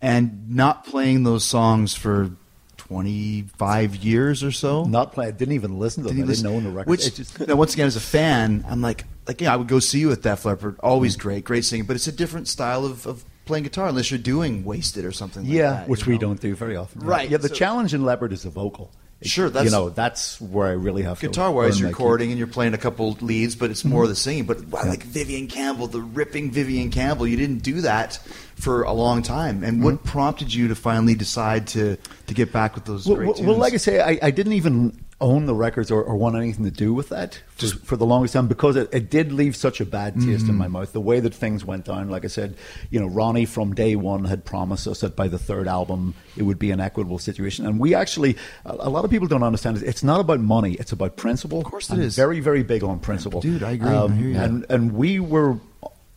[0.01, 2.31] and not playing those songs for
[2.77, 4.85] 25 years or so.
[4.85, 5.27] Not play.
[5.27, 6.17] I didn't even listen to them.
[6.17, 6.91] Didn't I listen- didn't know the record.
[6.91, 9.79] Which, just- now, once again, as a fan, I'm like, like, yeah, I would go
[9.79, 10.79] see you at Def Leppard.
[10.81, 11.29] Always mm-hmm.
[11.29, 14.65] great, great singing, but it's a different style of, of playing guitar unless you're doing
[14.65, 15.89] Wasted or something like yeah, that.
[15.89, 16.21] which we know?
[16.21, 17.01] don't do very often.
[17.03, 18.91] Right, Yeah, the so- challenge in Leppard is the vocal.
[19.25, 22.39] Sure, that's- you know that's where I really have to Guitar wise, you're recording and
[22.39, 24.45] you're playing a couple leads, but it's more of the singing.
[24.45, 28.19] But wow, like Vivian Campbell, the ripping Vivian Campbell, you didn't do that
[28.57, 29.65] for a long time.
[29.65, 30.09] And what mm-hmm.
[30.09, 33.79] prompted you to finally decide to to get back with those Well, well, like I
[33.79, 37.09] say, I, I didn't even own the records or, or want anything to do with
[37.09, 40.45] that for, for the longest time because it, it did leave such a bad taste
[40.45, 40.51] Mm-hmm.
[40.51, 40.93] in my mouth.
[40.93, 42.57] The way that things went down, like I said,
[42.91, 46.43] you know, Ronnie from day one had promised us that by the third album it
[46.43, 49.79] would be an equitable situation, and we actually, a, a lot of people don't understand
[49.79, 49.83] it.
[49.85, 51.61] It's not about money; it's about principle.
[51.61, 52.15] Of course it is.
[52.17, 53.89] Very, very big on principle, Dude, I agree.
[53.89, 54.39] I hear you.
[54.39, 55.59] And and we were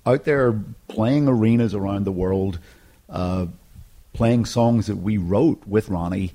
[0.05, 0.53] out there
[0.89, 2.59] playing arenas around the world.
[3.09, 3.45] Uh,
[4.13, 6.31] playing songs that we wrote with Ronnie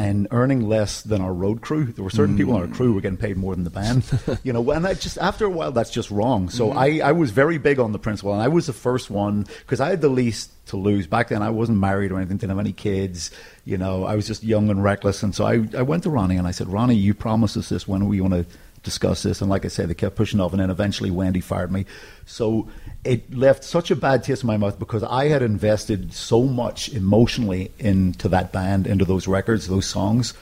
[0.00, 1.84] and earning less than our road crew.
[1.84, 2.74] There were certain people on our mm.
[2.74, 4.02] crew who were getting paid more than the band.
[4.42, 6.48] you know, and that just after a while that's just wrong.
[6.48, 6.76] So mm.
[6.76, 9.78] I, I was very big on the principle and I was the first one because
[9.78, 11.06] I had the least to lose.
[11.06, 13.30] Back then I wasn't married or anything, didn't have any kids.
[13.66, 16.36] You know, I was just young and reckless and so I, I went to Ronnie
[16.36, 18.46] and I said, Ronnie, you promised us this when we want to
[18.82, 19.40] discuss this.
[19.40, 21.86] And like I said, they kept pushing off, and then eventually Wendy fired me.
[22.26, 22.68] So
[23.04, 26.88] it left such a bad taste in my mouth because I had invested so much
[26.90, 30.34] emotionally into that band, into those records, those songs,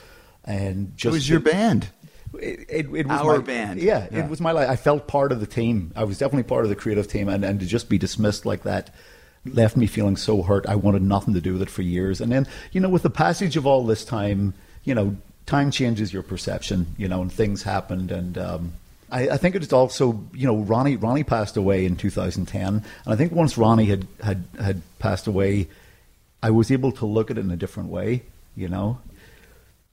[0.45, 1.89] and it just was your band.
[2.39, 3.81] It, it, it was Our my, band.
[3.81, 4.25] Yeah, Yeah.
[4.25, 4.69] it was my life.
[4.69, 5.91] I felt part of the team.
[5.95, 8.63] I was definitely part of the creative team, and, and to just be dismissed like
[8.63, 8.93] that
[9.45, 10.67] left me feeling so hurt.
[10.67, 12.21] I wanted nothing to do with it for years.
[12.21, 15.15] And then, you know, with the passage of all this time, you know,
[15.49, 18.11] time changes your perception, you know, and things happened.
[18.11, 18.73] And um,
[19.11, 23.15] I, I think it's also, you know, Ronnie Ronnie passed away in 2010, and I
[23.15, 25.67] think once Ronnie had had had passed away,
[26.43, 28.21] I was able to look at it in a different way,
[28.55, 28.99] you know.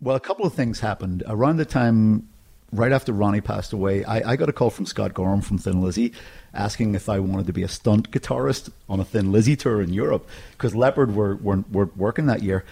[0.01, 2.29] Well, a couple of things happened around the time,
[2.71, 4.05] right after Ronnie passed away.
[4.05, 6.13] I, I got a call from Scott Gorham from Thin Lizzy,
[6.53, 9.95] asking if I wanted to be a stunt guitarist on a Thin Lizzy tour in
[9.95, 12.65] Europe because Leppard were, were were working that year,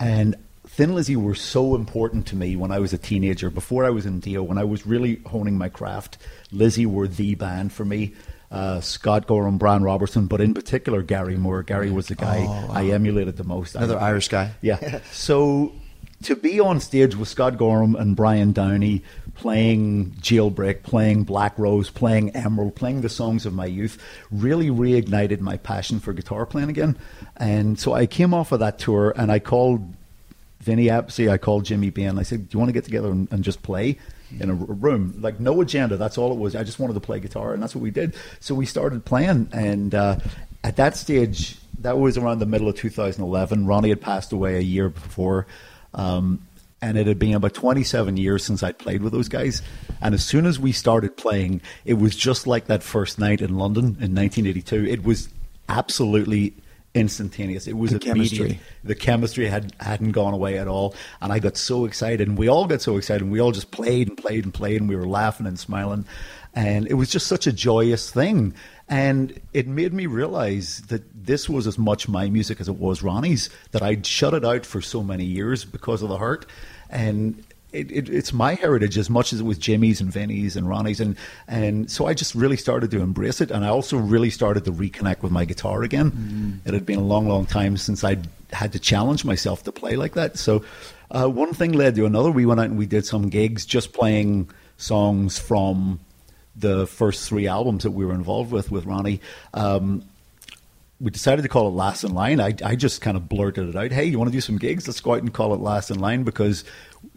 [0.00, 0.34] and
[0.72, 3.50] Thin Lizzy were so important to me when I was a teenager.
[3.50, 6.16] Before I was in Dio, when I was really honing my craft,
[6.50, 8.14] Lizzy were the band for me.
[8.50, 11.62] Uh, Scott Gorham, Brian Robertson, but in particular Gary Moore.
[11.62, 13.74] Gary was the guy I emulated the most.
[13.74, 14.52] Another I- Irish guy.
[14.62, 15.00] yeah.
[15.12, 15.72] So
[16.22, 19.02] to be on stage with Scott Gorham and Brian Downey
[19.34, 23.98] playing Jailbreak, playing Black Rose, playing Emerald, playing the songs of my youth
[24.30, 26.96] really reignited my passion for guitar playing again.
[27.36, 29.92] And so I came off of that tour and I called
[30.62, 32.18] Vinny Appice, I called Jimmy Bain.
[32.18, 33.98] I said, Do you want to get together and, and just play
[34.38, 35.14] in a room?
[35.18, 35.96] Like, no agenda.
[35.96, 36.54] That's all it was.
[36.54, 38.14] I just wanted to play guitar, and that's what we did.
[38.38, 39.48] So we started playing.
[39.52, 40.18] And uh,
[40.62, 43.66] at that stage, that was around the middle of 2011.
[43.66, 45.46] Ronnie had passed away a year before.
[45.94, 46.46] Um,
[46.80, 49.62] and it had been about 27 years since I'd played with those guys.
[50.00, 53.56] And as soon as we started playing, it was just like that first night in
[53.56, 54.86] London in 1982.
[54.86, 55.28] It was
[55.68, 56.54] absolutely
[56.94, 57.66] instantaneous.
[57.66, 58.60] It was The chemistry.
[58.84, 62.48] The chemistry had hadn't gone away at all, and I got so excited, and we
[62.48, 64.96] all got so excited, and we all just played and played and played, and we
[64.96, 66.04] were laughing and smiling,
[66.54, 68.54] and it was just such a joyous thing.
[68.88, 73.02] And it made me realize that this was as much my music as it was
[73.02, 73.48] Ronnie's.
[73.70, 76.46] That I'd shut it out for so many years because of the hurt,
[76.90, 77.42] and
[77.72, 81.00] it, it, it's my heritage as much as it was Jimmy's and Vinny's and Ronnie's,
[81.00, 81.16] and
[81.48, 84.72] and so I just really started to embrace it, and I also really started to
[84.72, 86.60] reconnect with my guitar again.
[86.64, 89.96] It had been a long, long time since I'd had to challenge myself to play
[89.96, 90.38] like that.
[90.38, 90.64] So
[91.10, 92.30] uh, one thing led to another.
[92.30, 96.00] We went out and we did some gigs, just playing songs from
[96.56, 99.20] the first three albums that we were involved with with Ronnie.
[99.54, 100.04] Um,
[101.00, 102.40] we decided to call it Last in Line.
[102.40, 103.90] I, I just kind of blurted it out.
[103.90, 104.86] Hey, you want to do some gigs?
[104.86, 106.62] Let's go out and call it Last in Line because,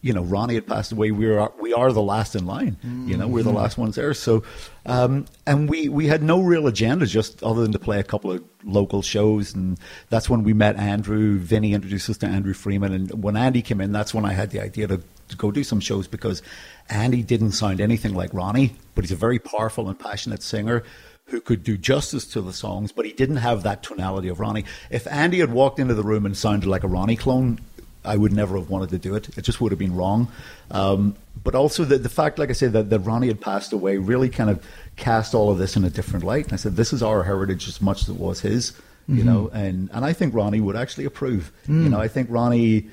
[0.06, 1.10] you know, Ronnie had passed away.
[1.10, 2.78] We are we are the last in line.
[3.10, 4.14] You know, we're the last ones there.
[4.14, 4.44] So,
[4.86, 8.32] um, and we we had no real agenda, just other than to play a couple
[8.32, 9.56] of local shows.
[9.56, 9.80] And
[10.12, 11.40] that's when we met Andrew.
[11.40, 12.94] Vinny introduced us to Andrew Freeman.
[12.94, 15.64] And when Andy came in, that's when I had the idea to, to go do
[15.64, 16.44] some shows because
[16.88, 20.84] Andy didn't sound anything like Ronnie, but he's a very powerful and passionate singer
[21.30, 24.66] who could do justice to the songs, but he didn't have that tonality of Ronnie.
[24.92, 27.60] If Andy had walked into the room and sounded like a Ronnie clone,
[28.06, 29.38] I would never have wanted to do it.
[29.38, 30.28] It just would have been wrong.
[30.72, 33.98] Um, but also the, the fact, like I said, that, that Ronnie had passed away
[33.98, 36.46] really kind of cast all of this in a different light.
[36.46, 38.74] And I said, this is our heritage as much as it was his,
[39.08, 41.52] you know, and, and I think Ronnie would actually approve.
[41.84, 42.88] You know, I think Ronnie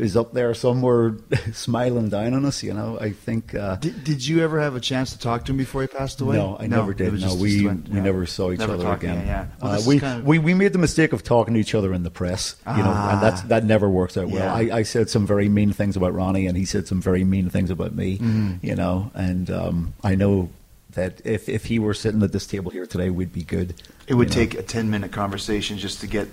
[0.00, 1.14] is up there somewhere
[1.52, 2.98] smiling down on us, you know.
[3.00, 3.54] I think.
[3.54, 6.20] Uh, Did, did you ever have a chance to talk to him before he passed
[6.20, 6.36] away?
[6.36, 7.12] no, I never did.
[7.12, 8.02] No, just- we just went- we yeah.
[8.02, 9.16] never saw each Never other again.
[9.18, 9.46] Yeah, yeah.
[9.62, 11.92] Well, Uh, we, kind of- we we made the mistake of talking to each other
[11.94, 12.56] in the press.
[12.66, 14.48] You know, and that's that never works out well.
[14.48, 14.58] Ah.
[14.60, 14.74] Yeah.
[14.74, 17.50] I, I said some very mean things about Ronnie, and he said some very mean
[17.50, 18.18] things about me.
[18.18, 18.66] Mm-hmm.
[18.66, 20.50] You know, and um, I know
[20.94, 23.74] that if if he were sitting at this table here today, we'd be good.
[24.08, 24.46] It would you know.
[24.50, 26.28] take a ten minute conversation just to get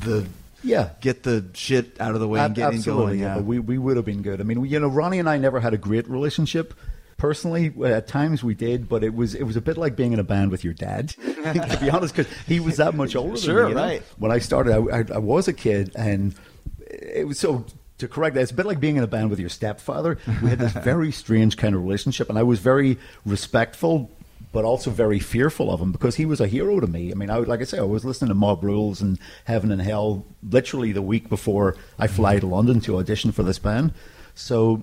[0.00, 0.26] the
[0.64, 0.90] Yeah.
[1.00, 3.20] get the shit out of the way and get Absolutely, going.
[3.20, 3.38] yeah.
[3.40, 4.40] We, we would have been good.
[4.40, 6.74] I mean, we, you know, Ronnie and I never had a great relationship.
[7.16, 10.20] Personally, at times we did, but it was it was a bit like being in
[10.20, 13.54] a band with your dad, to be honest, because he was that much older Sure,
[13.54, 13.68] than me.
[13.70, 13.82] you know?
[13.82, 14.02] right.
[14.18, 16.34] When I started, I, I, I was a kid, and
[16.88, 17.66] it was so.
[17.98, 20.18] To correct that, it's a bit like being in a band with your stepfather.
[20.40, 22.96] We had this very strange kind of relationship, and I was very
[23.26, 24.12] respectful,
[24.52, 27.10] but also very fearful of him because he was a hero to me.
[27.12, 29.82] I mean, I, like I say, I was listening to Mob Rules and Heaven and
[29.82, 33.92] Hell literally the week before I fly to London to audition for this band.
[34.34, 34.82] So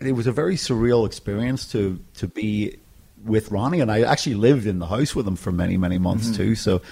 [0.00, 2.76] it was a very surreal experience to to be
[3.24, 6.26] with Ronnie, and I actually lived in the house with him for many many months
[6.28, 6.36] Mm-hmm.
[6.36, 6.54] too.
[6.54, 6.82] So.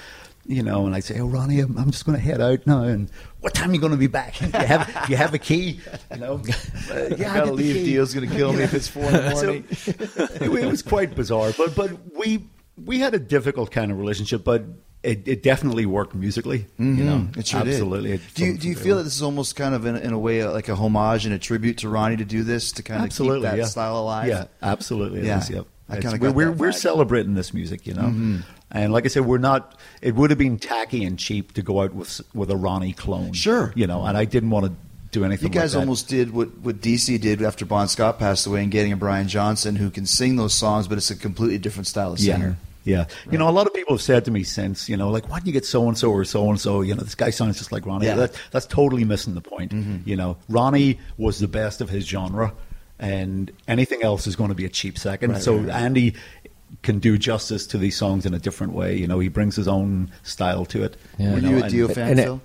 [0.47, 2.83] You know, and I'd say, "Oh, Ronnie, I'm, I'm just going to head out now."
[2.83, 4.41] And what time are you going to be back?
[4.41, 5.81] you have you have a key?
[6.13, 6.43] You know,
[6.91, 7.77] uh, yeah, I gotta leave.
[7.77, 7.85] key.
[7.85, 9.67] Dio's gonna kill me if it's four in the morning.
[9.75, 12.45] So, it was quite bizarre, but but we
[12.83, 14.65] we had a difficult kind of relationship, but
[15.03, 16.67] it, it definitely worked musically.
[16.79, 17.41] You know, Mm-hmm.
[17.41, 17.75] It sure did.
[17.75, 18.13] absolutely.
[18.13, 20.19] It Do you do you feel that this is almost kind of in, in a
[20.19, 23.01] way uh, like a homage and a tribute to Ronnie to do this to kind
[23.01, 23.65] of absolutely keep that yeah.
[23.65, 24.29] style alive?
[24.29, 25.27] Yeah, absolutely.
[25.27, 25.39] Yeah.
[25.39, 25.51] is.
[25.87, 28.05] I we're got we're, that we're celebrating this music, you know.
[28.05, 28.41] Mm-hmm.
[28.71, 29.79] And like I said, we're not.
[30.03, 33.33] It would have been tacky and cheap to go out with with a Ronnie clone.
[33.33, 33.73] Sure.
[33.77, 34.73] you know, and I didn't want to
[35.15, 35.53] do anything.
[35.53, 38.71] You guys like almost did what, what DC did after Bon Scott passed away and
[38.71, 42.13] getting a Brian Johnson who can sing those songs, but it's a completely different style
[42.13, 42.57] of singer.
[42.85, 43.07] Yeah.
[43.31, 45.39] You know, a lot of people have said to me since, you know, like, why
[45.39, 46.83] don't you get so and so or so and so?
[46.83, 48.07] You know, this guy sounds just like Ronnie.
[48.07, 48.13] Yeah.
[48.13, 48.21] Mm-hmm.
[48.21, 49.73] That, that's totally missing the point.
[50.05, 52.53] You know, Ronnie was the best of his genre,
[52.99, 55.33] and anything else is going to be a cheap second.
[55.33, 55.77] Right, so right, right.
[55.77, 56.15] Andy
[56.83, 58.97] can do justice to these songs in a different way.
[58.97, 60.97] You know, he brings his own style to it.
[61.19, 61.35] Yeah.
[61.35, 62.41] Were know, you a and- Dio fan, and it- Phil?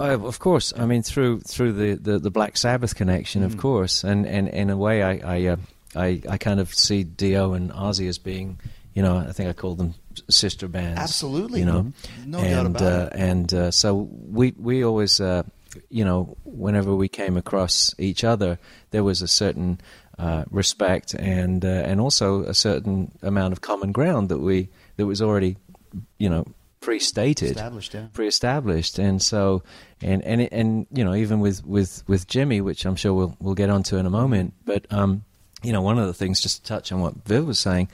[0.00, 3.46] Uh, of course, I mean through through the, the, the Black Sabbath connection, Mm.
[3.46, 5.56] of course, and, and in a way, I I, uh,
[5.96, 8.58] I I kind of see Dio and Ozzy as being,
[8.94, 9.94] you know, I think I call them
[10.30, 11.00] sister bands.
[11.00, 11.60] Absolutely.
[11.60, 11.92] you know,
[12.26, 13.12] No and, doubt about uh, it.
[13.20, 15.42] And uh, so we we always, uh,
[15.90, 18.58] you know, whenever we came across each other,
[18.90, 19.80] there was a certain
[20.18, 25.06] uh, respect and uh, and also a certain amount of common ground that we that
[25.06, 25.56] was already,
[26.18, 26.44] you know,
[26.80, 28.06] pre-stated Established, yeah.
[28.12, 29.62] pre-established, and so
[30.00, 33.54] and and and you know even with with with Jimmy, which I'm sure we'll we'll
[33.54, 35.24] get onto in a moment, but um,
[35.62, 37.88] you know one of the things just to touch on what Viv was saying,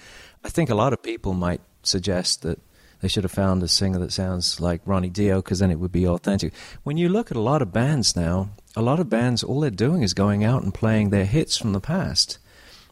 [0.45, 2.59] I think a lot of people might suggest that
[3.01, 5.93] they should have found a singer that sounds like Ronnie Dio because then it would
[5.93, 6.55] be authentic.
[6.85, 9.71] When you look at a lot of bands now, a lot of bands all they're
[9.71, 12.39] doing is going out and playing their hits from the past.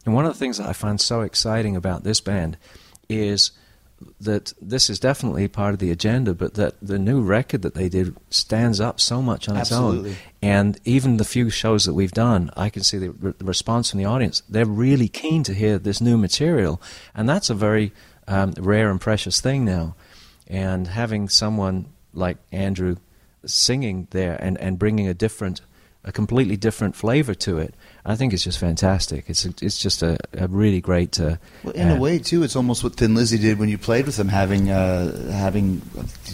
[0.05, 2.57] And one of the things that I find so exciting about this band
[3.09, 3.51] is
[4.19, 7.89] that this is definitely part of the agenda, but that the new record that they
[7.89, 10.11] did stands up so much on its Absolutely.
[10.11, 10.15] own.
[10.41, 13.91] And even the few shows that we've done, I can see the, re- the response
[13.91, 14.41] from the audience.
[14.49, 16.81] They're really keen to hear this new material,
[17.15, 17.93] and that's a very
[18.27, 19.95] um, rare and precious thing now.
[20.47, 22.97] And having someone like Andrew
[23.45, 25.61] singing there and, and bringing a different,
[26.03, 27.73] a completely different flavor to it,
[28.05, 29.25] I think it's just fantastic.
[29.27, 31.19] It's a, it's just a, a really great.
[31.19, 33.77] Uh, Well, in uh, a way, too, it's almost what Thin Lizzy did when you
[33.77, 35.81] played with them, having uh, having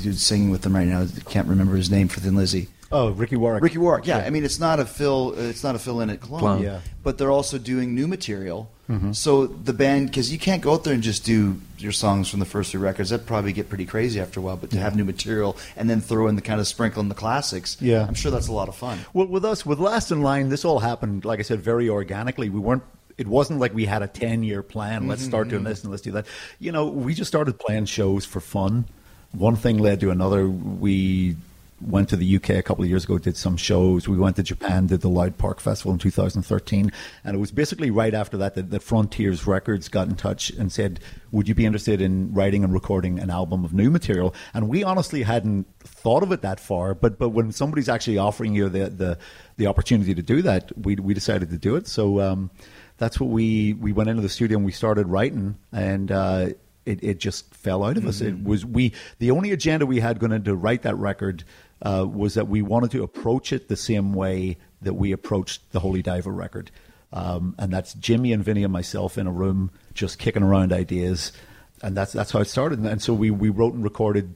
[0.02, 1.02] dude singing with them right now.
[1.04, 2.68] I can't remember his name for Thin Lizzy.
[2.92, 3.62] Oh, Ricky Warwick.
[3.64, 4.08] Ricky Warwick.
[4.08, 5.34] Yeah, I mean, it's not a fill.
[5.38, 6.40] It's not a fill in at clone.
[6.40, 6.64] Clone.
[6.64, 6.82] Yeah.
[7.04, 8.72] But they're also doing new material.
[8.90, 9.12] Mm-hmm.
[9.12, 12.40] So the band, because you can't go out there and just do your songs from
[12.40, 13.12] the first three records.
[13.12, 14.58] That'd probably get pretty crazy after a while.
[14.58, 17.16] But to have new material and then throw in the kind of sprinkle in the
[17.16, 18.06] classics, Yeah.
[18.08, 18.98] I'm sure that's a lot of fun.
[19.14, 22.50] Well, with us, with Last in Line, this all happened, like I said, very organically.
[22.50, 22.84] We weren't.
[23.20, 25.08] It wasn't like we had a ten-year plan.
[25.08, 25.70] Let's start doing mm-hmm.
[25.70, 26.26] this and let's do that.
[26.58, 28.86] You know, we just started playing shows for fun.
[29.34, 30.48] One thing led to another.
[30.48, 31.36] We
[31.82, 34.08] went to the UK a couple of years ago, did some shows.
[34.08, 36.92] We went to Japan, did the Loud Park Festival in 2013,
[37.24, 40.72] and it was basically right after that that, that Frontiers Records got in touch and
[40.72, 41.00] said,
[41.32, 44.84] "Would you be interested in writing and recording an album of new material?" And we
[44.84, 48.90] honestly hadn't thought of it that far, but but when somebody's actually offering you the
[48.90, 49.18] the,
[49.58, 51.88] the opportunity to do that, we we decided to do it.
[51.88, 52.20] So.
[52.20, 52.52] Um,
[53.00, 56.50] that's what we we went into the studio and we started writing and uh,
[56.86, 60.20] it, it just fell out of us it was we the only agenda we had
[60.20, 61.44] going to write that record
[61.82, 65.80] uh, was that we wanted to approach it the same way that we approached the
[65.80, 66.72] holy diver record.
[67.12, 71.32] Um, and that's jimmy and vinny and myself in a room just kicking around ideas.
[71.82, 72.80] And that's that's how it started.
[72.80, 74.36] And so we, we wrote and recorded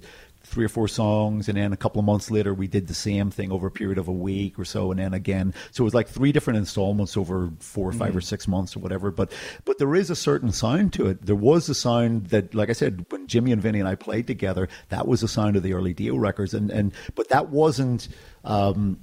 [0.54, 3.32] three or four songs, and then a couple of months later, we did the same
[3.32, 5.54] thing over a period of a week or so, and then again.
[5.72, 8.80] So it was like three different installments over four or 5 or six months or
[8.80, 9.10] whatever.
[9.10, 9.32] But
[9.66, 11.26] but there is a certain sound to it.
[11.26, 14.28] There was a sound that, like I said, when Jimmy and Vinny and I played
[14.28, 18.08] together, that was the sound of the early Dio records, and and but that wasn't.
[18.46, 19.00] Um,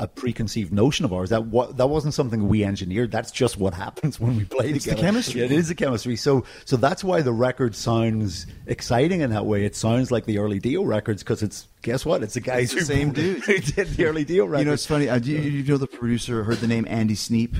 [0.00, 1.30] a preconceived notion of ours.
[1.30, 3.12] That wa- that wasn't something we engineered.
[3.12, 5.40] That's just what happens when we play It's the chemistry.
[5.40, 6.16] Yeah, it is the chemistry.
[6.16, 9.64] So so that's why the record sounds exciting in that way.
[9.64, 12.22] It sounds like the early Dio records because it's guess what?
[12.22, 14.60] It's the guys It's the who same dude who did the early Dio records.
[14.60, 15.08] You know, it's funny.
[15.08, 16.42] Uh, do you, you know the producer?
[16.44, 17.54] Heard the name Andy Sneap?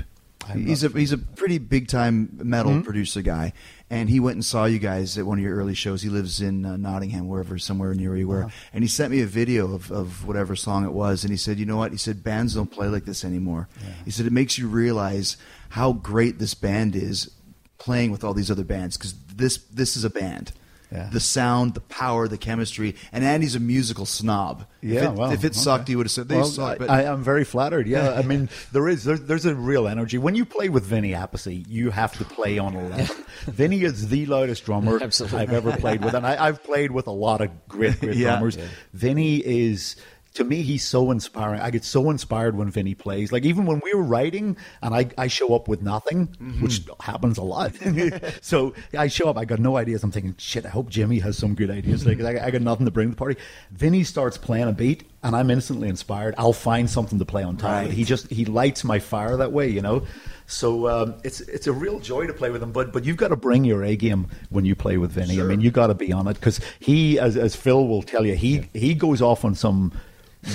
[0.53, 2.81] He's a he's a pretty big time metal Mm-hmm.
[2.81, 3.53] producer guy,
[3.89, 6.01] and he went and saw you guys at one of your early shows.
[6.01, 8.45] He lives in uh, Nottingham, wherever, somewhere near where you Uh-huh.
[8.45, 11.37] were, and he sent me a video of, of whatever song it was, and he
[11.37, 13.69] said, "You know what?" He said, "Bands don't play like this anymore."
[14.03, 15.37] He said, "It makes you realize
[15.69, 17.31] how great this band is
[17.77, 20.51] playing with all these other bands because this this is a band."
[20.91, 21.09] Yeah.
[21.09, 24.65] The sound, the power, the chemistry, and Andy's a musical snob.
[24.81, 25.93] Yeah, if it, well, if it sucked, okay.
[25.93, 26.79] he would have said they Well, suck.
[26.79, 27.87] But I, I'm very flattered.
[27.87, 31.11] Yeah, I mean, there is there, there's a real energy when you play with Vinny
[31.11, 31.65] Appice.
[31.69, 33.15] You have to play on eleven.
[33.45, 35.39] Vinny is the loudest drummer Absolutely.
[35.39, 38.31] I've ever played with, and I, I've played with a lot of great, great Yeah.
[38.31, 38.57] drummers.
[38.93, 39.95] Vinny is.
[40.35, 41.59] To me, he's so inspiring.
[41.59, 43.33] I get so inspired when Vinny plays.
[43.33, 46.27] Like even when we were writing, and I, I show up with nothing,
[46.61, 47.73] which happens a lot.
[48.41, 50.03] so I show up, I got no ideas.
[50.03, 50.65] I'm thinking, shit.
[50.65, 52.05] I hope Jimmy has some good ideas.
[52.05, 53.35] Like I, I got nothing to bring to the party.
[53.71, 56.33] Vinny starts playing a beat, and I'm instantly inspired.
[56.37, 57.63] I'll find something to play on it.
[57.63, 57.91] Right.
[57.91, 60.05] He just he lights my fire that way, you know.
[60.47, 62.71] So um, it's it's a real joy to play with him.
[62.71, 65.39] But but you've got to bring your A game when you play with Vinny.
[65.41, 68.25] I mean, you got to be on it because he, as as Phil will tell
[68.25, 69.91] you, he he goes off on some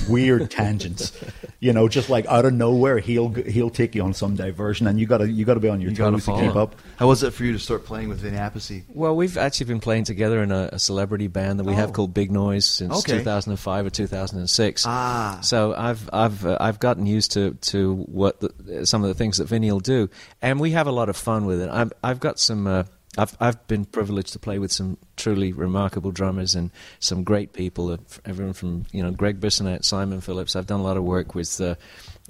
[0.09, 1.13] weird tangents.
[1.61, 5.01] You know, just like out of nowhere, he'll he'll take you on some diversion, and
[5.01, 6.63] you got to you got to be on your You toes to keep follow.
[6.63, 6.75] up.
[6.97, 8.83] How was it for you to start playing with Vinny Appice?
[8.95, 11.93] Well, we've actually been playing together in a, a celebrity band that we have Oh.
[11.93, 13.19] called Big Noise since Okay.
[13.19, 14.85] 2005 or 2006.
[14.87, 15.39] Ah.
[15.43, 19.39] So I've I've uh, I've gotten used to to what the, some of the things
[19.39, 20.11] that Vinny will do,
[20.43, 21.71] and we have a lot of fun with it.
[21.71, 22.67] I've I've got some.
[22.67, 22.85] Uh,
[23.17, 27.91] I've I've been privileged to play with some truly remarkable drummers and some great people.
[27.91, 30.55] uh, Everyone from you know Greg Bissonette, Simon Phillips.
[30.57, 31.61] I've done a lot of work with.
[31.61, 31.75] Uh,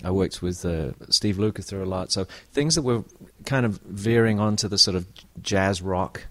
[0.05, 2.13] I worked with uh, Steve Lukather a lot.
[2.13, 3.03] So things that were
[3.47, 5.07] kind of veering onto the sort of
[5.43, 6.27] jazz rock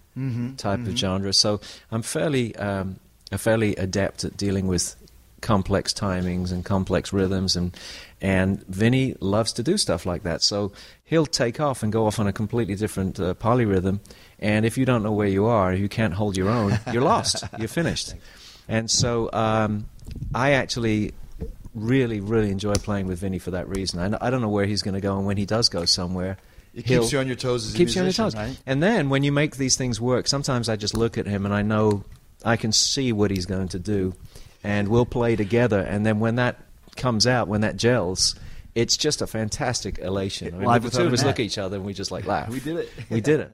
[0.55, 1.33] type of genre.
[1.33, 1.59] So
[1.91, 2.99] I'm fairly um,
[3.31, 4.95] a fairly adept at dealing with
[5.41, 7.75] complex timings and complex rhythms and
[8.21, 10.41] and Vinny loves to do stuff like that.
[10.41, 10.71] So
[11.03, 13.99] he'll take off and go off on a completely different uh, polyrhythm.
[14.39, 17.43] And if you don't know where you are, you can't hold your own, you're lost.
[17.57, 18.13] You're finished.
[18.67, 19.85] And so um,
[20.33, 21.13] I actually
[21.73, 23.99] really, really enjoy playing with Vinny for that reason.
[24.15, 26.37] I, I don't know where he's going to go, and when he does go somewhere,
[26.73, 28.35] It keeps you on your toes keeps you on your toes.
[28.35, 28.57] right?
[28.65, 31.53] And then when you make these things work, sometimes I just look at him and
[31.53, 32.03] I know
[32.43, 34.13] I can see what he's going to do,
[34.63, 35.79] and we'll play together.
[35.79, 36.59] And then when that
[36.95, 38.35] comes out, when that gels.
[38.73, 40.53] It's just a fantastic elation.
[40.53, 42.25] I mean, Live the two of us look at each other and we just like
[42.33, 42.49] laugh.
[42.49, 42.89] We did it.
[43.09, 43.53] We did it.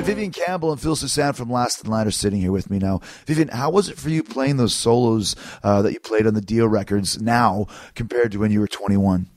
[0.00, 2.78] Right, Vivian Campbell and Phil Soussan from Last in Line are sitting here with me
[2.78, 3.02] now.
[3.26, 6.40] Vivian, how was it for you playing those solos uh, that you played on the
[6.40, 9.28] Dio records now compared to when you were 21?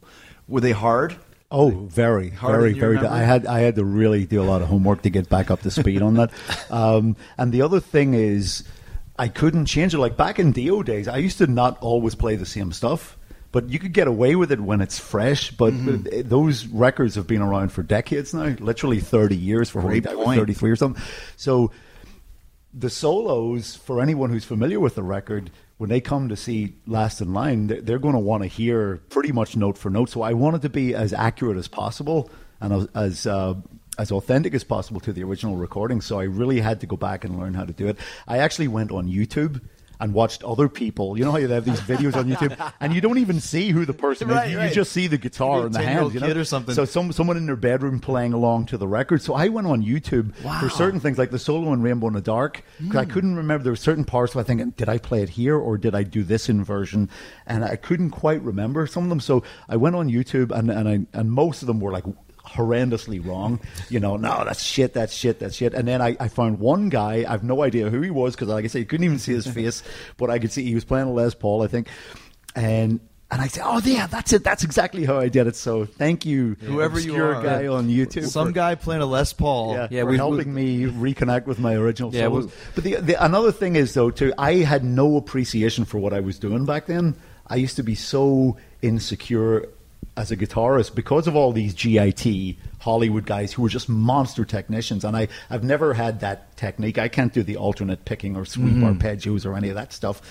[0.47, 1.17] Were they hard?
[1.51, 2.95] Oh, very, Harder very, very.
[2.95, 3.13] remember?
[3.13, 5.59] I had I had to really do a lot of homework to get back up
[5.63, 6.31] to speed on that.
[6.71, 8.63] Um, and the other thing is,
[9.19, 9.97] I couldn't change it.
[9.97, 13.17] Like back in Dio days, I used to not always play the same stuff,
[13.53, 15.51] but you could get away with it when it's fresh.
[15.51, 16.27] But Mm-hmm.
[16.27, 20.37] those records have been around for decades now, literally thirty years for Great point.
[20.37, 21.01] thirty three or something.
[21.37, 21.71] So
[22.73, 27.21] the solos for anyone who's familiar with the record when they come to see last
[27.21, 30.23] in line they're, they're going to want to hear pretty much note for note so
[30.23, 32.31] i wanted to be as accurate as possible
[32.61, 33.53] and as as, uh,
[33.99, 37.23] as authentic as possible to the original recording so i really had to go back
[37.23, 37.95] and learn how to do it
[38.27, 39.61] i actually went on youtube
[39.99, 41.17] and watched other people.
[41.17, 43.85] You know how they have these videos on YouTube, and you don't even see who
[43.85, 44.51] the person Right, is.
[44.51, 44.69] You, right.
[44.69, 46.27] you just see the guitar and the 10-year-old hands.
[46.27, 46.41] You know?
[46.41, 46.75] or something.
[46.75, 49.21] So some someone in their bedroom playing along to the record.
[49.21, 52.21] So I went on YouTube for certain things like the solo in Rainbow in the
[52.21, 53.11] Dark because I hmm.
[53.11, 54.35] couldn't remember there were certain parts.
[54.35, 57.09] where I think did I play it here or did I do this inversion?
[57.45, 59.19] And I couldn't quite remember some of them.
[59.19, 62.05] So I went on YouTube and and I and most of them were like
[62.45, 63.59] horrendously wrong.
[63.89, 65.73] You know, no, that's shit, that's shit, that's shit.
[65.73, 68.65] And then I, I found one guy, I've no idea who he was because, like
[68.65, 69.83] I said, you couldn't even see his face,
[70.17, 71.87] but I could see he was playing a Les Paul, I think.
[72.55, 72.99] And
[73.31, 74.43] and I said, oh, yeah, that's it.
[74.43, 75.55] That's exactly how I did it.
[75.55, 77.41] So thank you, Whoever you are.
[77.41, 78.27] guy on YouTube.
[78.27, 79.73] Some for- guy playing a Les Paul.
[79.73, 83.51] yeah, Yeah, we- helping me reconnect with my original Yeah, we- but the, the another
[83.51, 87.15] thing is though too, I had no appreciation for what I was doing back then.
[87.47, 89.67] I used to be so insecure
[90.15, 95.03] as a guitarist because of all these GIT Hollywood guys who were just monster technicians,
[95.03, 96.97] and I I've never had that technique.
[96.99, 98.83] I can't do the alternate picking or sweep Mm-hmm.
[99.01, 100.21] arpeggios or any of that stuff.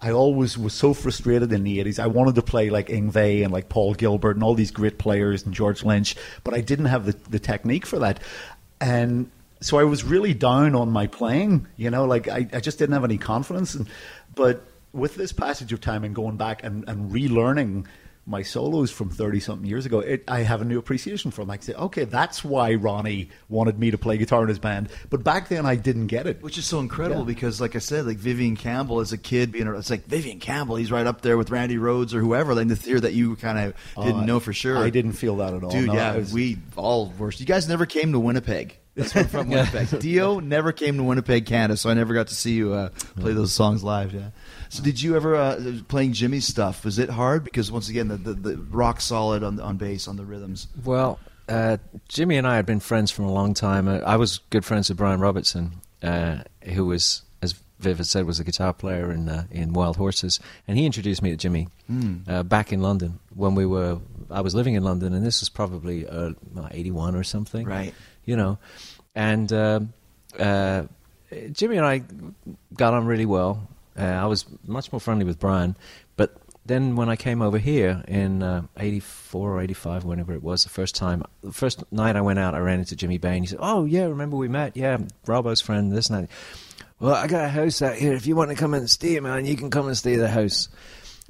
[0.00, 1.98] I always was so frustrated in the 80s.
[1.98, 5.44] I wanted to play like Yngwie and like Paul Gilbert and all these great players
[5.44, 6.14] and George Lynch,
[6.44, 8.20] but I didn't have the, the technique for that.
[8.80, 9.28] And
[9.60, 12.92] so I was really down on my playing, you know, like I, I just didn't
[12.92, 13.74] have any confidence.
[13.74, 13.88] And,
[14.36, 14.62] but
[14.92, 17.86] with this passage of time and going back and, and relearning
[18.28, 21.50] my solos from 30 something years ago, it, I have a new appreciation for them.
[21.50, 24.90] I can say, okay, that's why Ronnie wanted me to play guitar in his band.
[25.10, 26.42] But back then I didn't get it.
[26.42, 27.26] Which is so incredible Yeah.
[27.26, 30.76] because, like I said, like Vivian Campbell as a kid being, it's like Vivian Campbell,
[30.76, 32.54] he's right up there with Randy Rhoads or whoever.
[32.54, 33.74] Like the theory that you kind of
[34.04, 34.76] didn't I- know for sure.
[34.78, 35.70] I didn't feel that at all.
[35.70, 37.32] Dude, No, yeah, was- we all were.
[37.32, 38.76] You guys never came to Winnipeg.
[38.94, 40.00] That's where I'm from Winnipeg.
[40.00, 43.32] Dio never came to Winnipeg, Canada, so I never got to see you uh, play
[43.32, 44.12] those songs live.
[44.12, 44.30] Yeah.
[44.70, 46.84] So did you ever uh, playing Jimmy's stuff?
[46.84, 47.44] Was it hard?
[47.44, 50.68] Because once again, the, the, the rock solid on on bass on the rhythms.
[50.84, 53.88] Well, uh, Jimmy and I had been friends from a long time.
[53.88, 58.26] Uh, I was good friends with Brian Robertson, uh, who was, as Viv had said,
[58.26, 61.68] was a guitar player in uh, in Wild Horses, and he introduced me to Jimmy
[62.28, 63.98] uh, back in London when we were.
[64.30, 66.32] I was living in London, and this was probably uh,
[66.72, 67.94] eighty one or something, Right.
[68.26, 68.58] You know,
[69.14, 69.94] and um
[70.38, 70.82] uh,
[71.52, 72.02] Jimmy and I
[72.74, 73.66] got on really well.
[73.98, 75.76] Uh, I was much more friendly with Brian,
[76.16, 76.36] but
[76.68, 80.68] then when I came over here in uh, 84 or 85, whenever it was, the
[80.68, 83.42] first time, the first night I went out, I ran into Jimmy Bain.
[83.42, 84.76] He said, Oh, yeah, remember we met?
[84.76, 86.30] Yeah, Robo's friend, this and that.
[87.00, 88.12] Well, I got a house out here.
[88.12, 90.68] If you want to come and stay, man, you can come and stay the house.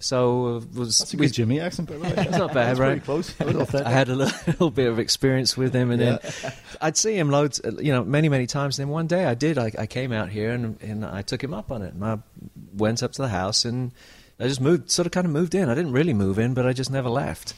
[0.01, 2.15] So uh, was That's a good Jimmy accent, by the way.
[2.17, 2.89] It's not bad, That's right?
[2.91, 3.31] Pretty close.
[3.41, 3.87] Authentic.
[3.87, 6.19] I had a little bit of experience with him, and then
[6.81, 8.79] I'd see him loads, uh, you know, many, many times.
[8.79, 9.59] And then one day I did.
[9.59, 11.95] I, I came out here and, and I took him up on it.
[11.95, 12.19] And I
[12.77, 13.91] went up to the house and
[14.41, 15.69] I just moved, sort of, kind of moved in.
[15.69, 17.55] I didn't really move in, but I just never left.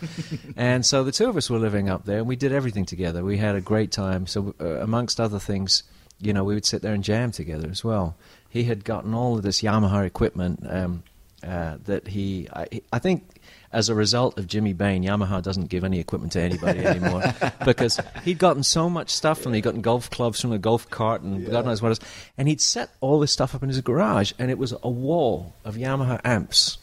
[0.57, 3.22] and so the two of us were living up there, and we did everything together.
[3.22, 4.26] We had a great time.
[4.26, 5.82] So, uh, amongst other things,
[6.20, 8.16] you know, we would sit there and jam together as well.
[8.49, 10.64] He had gotten all of this Yamaha equipment.
[10.66, 11.03] Um,
[11.47, 13.41] uh, that he, I, I think,
[13.72, 17.22] as a result of Jimmy Bain, Yamaha doesn't give any equipment to anybody anymore
[17.64, 19.53] because he'd gotten so much stuff from.
[19.53, 22.01] He'd gotten golf clubs from the golf cart and God knows what else,
[22.36, 25.55] and he'd set all this stuff up in his garage, and it was a wall
[25.64, 26.78] of Yamaha amps,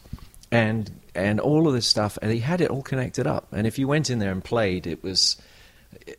[0.52, 3.48] and and all of this stuff, and he had it all connected up.
[3.52, 5.38] And if you went in there and played, it was.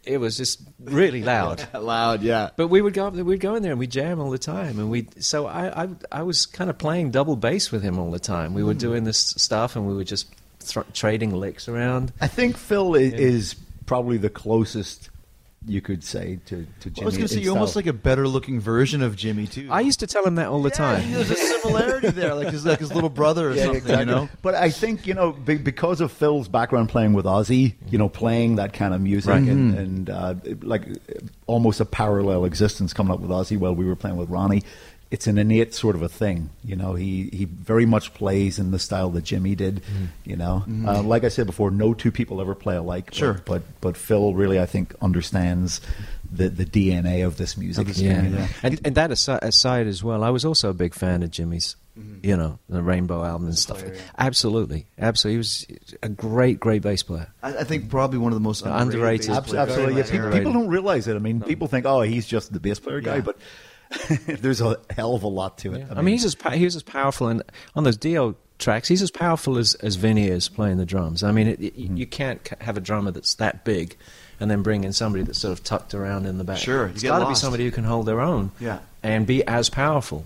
[0.05, 1.67] It was just really loud.
[1.75, 2.51] Loud, yeah.
[2.57, 4.39] But we would go up there, we'd go in there and we'd jam all the
[4.39, 4.79] time.
[4.79, 8.11] And we so I, I, I was kind of playing double bass with him all
[8.11, 8.55] the time.
[8.55, 8.79] We were mm.
[8.79, 10.29] doing this stuff and we were just
[10.61, 12.13] thr trading licks around.
[12.21, 13.55] I think Phil i- is
[13.87, 15.11] probably the closest
[15.69, 17.03] you could say to, to Jimmy.
[17.03, 19.69] I was going to say you're almost like a better looking version of Jimmy too.
[19.71, 21.11] I used to tell him that all the time.
[21.13, 23.83] There's a similarity there, like his like his little brother or Yeah, something.
[23.83, 24.07] exactly.
[24.15, 27.75] You know, But I think you know be, because of Phil's background playing with Ozzy,
[27.91, 29.43] you know, playing that kind of music Right.
[29.43, 30.85] and, and uh, like
[31.47, 34.63] almost a parallel existence coming up with Ozzy while we were playing with Ronnie.
[35.11, 36.95] It's an innate sort of a thing, you know.
[36.95, 40.05] He he very much plays in the style that Jimmy did, mm-hmm.
[40.25, 40.65] you know.
[40.69, 40.87] Mm-hmm.
[40.89, 43.07] Uh, like I said before, no two people ever play alike.
[43.07, 43.41] but- Sure.
[43.47, 45.81] but but Phil really, I think, understands
[46.31, 47.87] the the DNA of this music.
[47.87, 48.49] this Yeah, Yeah.
[48.63, 51.77] and and that aside, aside as well, I was also a big fan of Jimmy's.
[51.99, 52.27] Mm-hmm.
[52.29, 53.81] You know, the Rainbow album and stuff.
[53.81, 54.01] player, yeah.
[54.19, 55.33] Absolutely, absolutely.
[55.35, 55.67] He was
[56.05, 57.27] a great, great bass player.
[57.43, 59.31] I, I think probably one of the most Underrated.
[59.31, 59.45] underrated.
[59.47, 59.97] bass Absolutely.
[59.97, 61.17] Yeah, people, people don't realize it.
[61.17, 63.23] I mean, people think, oh, he's just the bass player guy, Yeah.
[63.23, 63.37] but
[64.27, 65.87] there's a hell of a lot to it.
[65.91, 67.43] I mean, he's as pa- he was as powerful, and
[67.75, 71.23] on those Dio tracks, he's as powerful as as Vinny is playing the drums.
[71.23, 71.97] I mean, it, it, Mm-hmm.
[71.97, 73.97] you can't have a drummer that's that big,
[74.41, 76.59] and then bring in somebody that's sort of tucked around in the back.
[76.59, 78.51] Sure, it's got to be somebody who can hold their own.
[78.61, 78.77] Yeah.
[78.77, 78.85] Mm-hmm.
[79.05, 80.25] and be as powerful.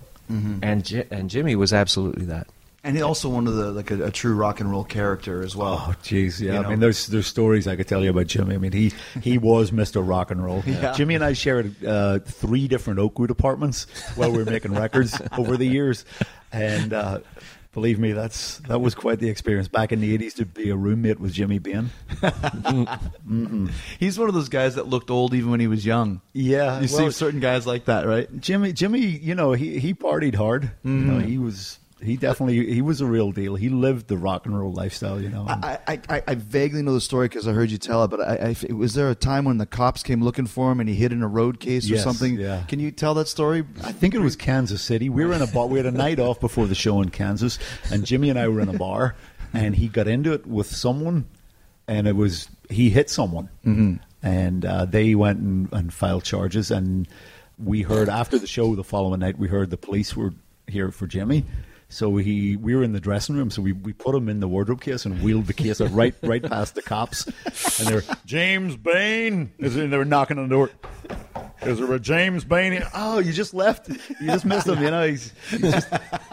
[0.63, 2.47] And Ji- and Jimmy was absolutely that.
[2.85, 5.55] And he also one of the like a, a true rock and roll character as
[5.55, 5.85] well.
[5.89, 6.53] Oh, jeez, yeah.
[6.55, 6.69] You I know?
[6.71, 8.55] mean, there's there's stories I could tell you about Jimmy.
[8.55, 10.07] I mean, he he was Mr.
[10.07, 10.63] Rock and Roll.
[10.67, 10.93] Yeah.
[10.93, 15.57] Jimmy and I shared uh, three different Oakwood apartments while we were making records over
[15.57, 16.05] the years,
[16.53, 17.21] and uh,
[17.73, 19.69] believe me, that's that was quite the experience.
[19.69, 21.91] Back in the '80s, to be a roommate with Jimmy Bain.
[23.99, 26.21] He's one of those guys that looked old even when he was young.
[26.33, 28.29] Yeah, you well, see certain guys like that, right?
[28.41, 30.71] Jimmy, Jimmy, you know, he he partied hard.
[30.85, 31.29] You know, Mm-hmm.
[31.29, 33.55] he was he definitely he was a real deal.
[33.55, 35.21] He lived the rock and roll lifestyle.
[35.21, 38.09] You know, I, I, I, vaguely know the story because I heard you tell it,
[38.09, 40.89] but I, I, was there a time when the cops came looking for him and
[40.89, 42.39] he hid in a road case or something?
[42.39, 42.65] yeah.
[42.69, 43.65] Can you tell that story?
[43.83, 45.09] I think it was Kansas City.
[45.09, 45.67] We were in a bar.
[45.67, 47.59] We had a night off before the show in Kansas,
[47.91, 49.15] and Jimmy and I were in a bar,
[49.53, 51.27] and he got into it with someone,
[51.87, 53.95] and it was he hit someone, mm-hmm.
[54.23, 57.09] and uh, they went and, and filed charges, and
[57.59, 60.33] we heard after the show the following night, we heard the police were
[60.67, 61.45] here for Jimmy.
[61.93, 63.51] So he, we were in the dressing room.
[63.51, 66.43] So we, we put him in the wardrobe case and wheeled the case right right
[66.43, 67.27] past the cops.
[67.79, 69.53] And they're James Bain.
[69.59, 70.71] It- They were knocking on the door.
[71.65, 72.73] Is there a James Bain?
[72.73, 72.89] here?
[72.95, 73.89] Oh, you just left.
[73.89, 74.83] You just missed him.
[74.83, 75.89] You know, he's, he's just.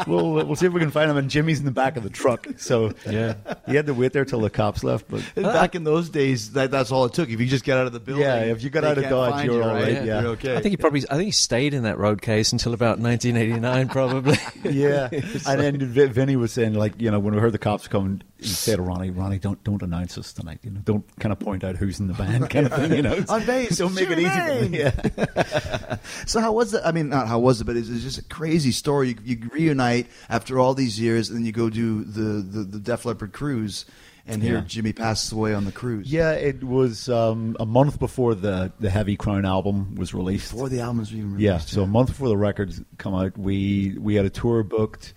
[0.08, 1.18] We'll we'll see if we can find him.
[1.18, 2.48] And Jimmy's in the back of the truck.
[2.58, 3.36] So Yeah.
[3.68, 5.06] he had to wait there till the cops left.
[5.10, 7.30] But back in those days, that, that's all it took.
[7.30, 9.46] If you just get out of the building, Yeah, if you got out of Dodge,
[9.46, 10.22] you're you, all right, yeah.
[10.22, 10.56] You're okay.
[10.56, 13.90] I think he probably I think he stayed in that road case until about 1989,
[13.90, 14.38] probably.
[14.64, 17.88] yeah, and then Vi- Vinny was saying like you know when we heard the cops
[17.88, 20.60] coming, he said to Ronnie, Ronnie, don't don't announce us tonight.
[20.64, 22.94] You know, don't kind of point out who's in the band, kind of thing.
[22.94, 24.80] You know, On bass, don't make it easy for me.
[24.80, 25.98] Yeah.
[26.26, 26.86] So how was that?
[26.86, 29.10] I mean, not how was it, but it's, it's just a crazy story.
[29.10, 32.80] You, you reunite after all these years, and then you go do the the, the
[32.80, 33.86] Def Leppard cruise,
[34.28, 34.62] and here Yeah.
[34.62, 36.12] Jimmy passes away on the cruise.
[36.12, 40.52] Yeah, it was um, a month before the the Heavy Crown album was released.
[40.52, 41.42] before the album's even released.
[41.44, 45.14] yeah, so a month before the records come out, we we had a tour booked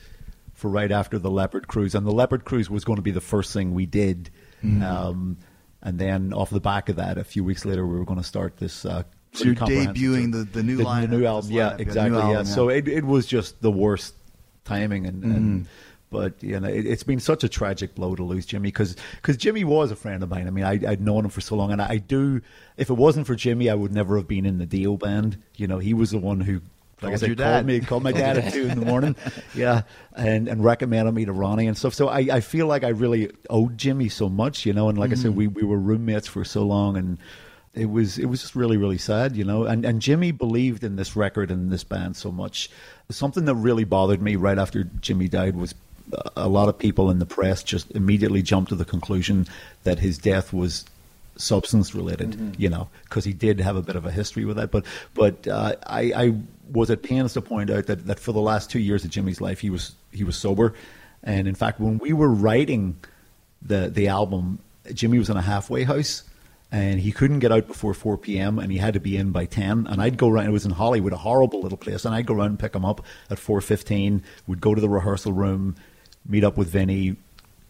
[0.62, 3.20] for right after the Leppard Cruise, and the Leppard Cruise was going to be the
[3.20, 4.30] first thing we did.
[4.64, 4.82] Mm-hmm.
[4.82, 5.36] Um,
[5.82, 8.24] and then off the back of that, a few weeks later, we were going to
[8.26, 8.84] start this.
[8.86, 9.02] Uh,
[9.34, 11.50] So you're debuting the- the new line, the, new album.
[11.50, 12.18] Yeah, yeah, the exactly.
[12.18, 14.14] yeah, album, so it it was just the worst
[14.64, 15.36] timing, and, Mm-hmm.
[15.36, 15.66] and
[16.10, 18.94] but you know it, it's been such a tragic blow to lose Jimmy because
[19.38, 20.46] Jimmy was a friend of mine.
[20.46, 22.42] I mean, I, I'd known him for so long, and I do.
[22.76, 25.38] If it wasn't for Jimmy, I would never have been in the Dio band.
[25.56, 26.60] You know, he was the one who.
[27.02, 29.16] Like I Called said, your called me, called my dad at two in the morning,
[29.54, 29.82] yeah,
[30.14, 31.94] and and recommended me to Ronnie and stuff.
[31.94, 34.88] So I, I feel like I really owed Jimmy so much, you know.
[34.88, 35.22] And like I Mm-hmm.
[35.22, 37.18] said, we, we were roommates for so long, and
[37.74, 39.64] it was it was just really really sad, you know.
[39.64, 42.70] And and Jimmy believed in this record and this band so much.
[43.10, 45.74] Something that really bothered me right after Jimmy died was
[46.36, 49.46] a lot of people in the press just immediately jumped to the conclusion
[49.84, 50.84] that his death was
[51.36, 54.70] substance related, you know, because he did have a bit of a history with that.
[54.70, 56.34] But but uh, I, I
[56.70, 59.40] was at pains to point out that, that for the last two years of Jimmy's
[59.40, 60.74] life, he was he was sober,
[61.22, 62.96] and in fact, when we were writing
[63.60, 64.58] the the album,
[64.92, 66.24] Jimmy was in a halfway house.
[66.74, 68.58] And he couldn't get out before 4 p.m.
[68.58, 69.86] and he had to be in by 10.
[69.90, 70.46] And I'd go around.
[70.46, 72.06] It was in Hollywood, a horrible little place.
[72.06, 74.22] And I'd go around and pick him up at 4:15.
[74.46, 75.76] We'd go to the rehearsal room,
[76.26, 77.16] meet up with Vinny,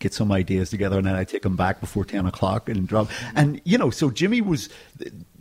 [0.02, 3.08] get some ideas together, and then I take them back before ten o'clock and drop.
[3.34, 4.68] And you know, so Jimmy was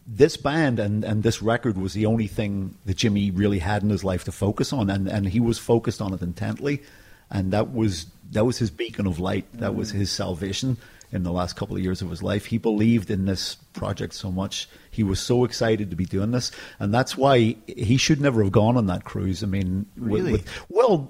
[0.08, 3.90] this band and and this record was the only thing that Jimmy really had in
[3.90, 6.82] his life to focus on, and and he was focused on it intently,
[7.30, 9.46] and that was that was his beacon of light.
[9.54, 10.78] That was his salvation.
[11.14, 14.32] In the last couple of years of his life, he believed in this project so
[14.32, 14.70] much.
[14.92, 18.54] He was so excited to be doing this, and that's why he should never have
[18.54, 19.44] gone on that cruise.
[19.44, 20.32] I mean, with- Really?
[20.32, 21.10] with- well,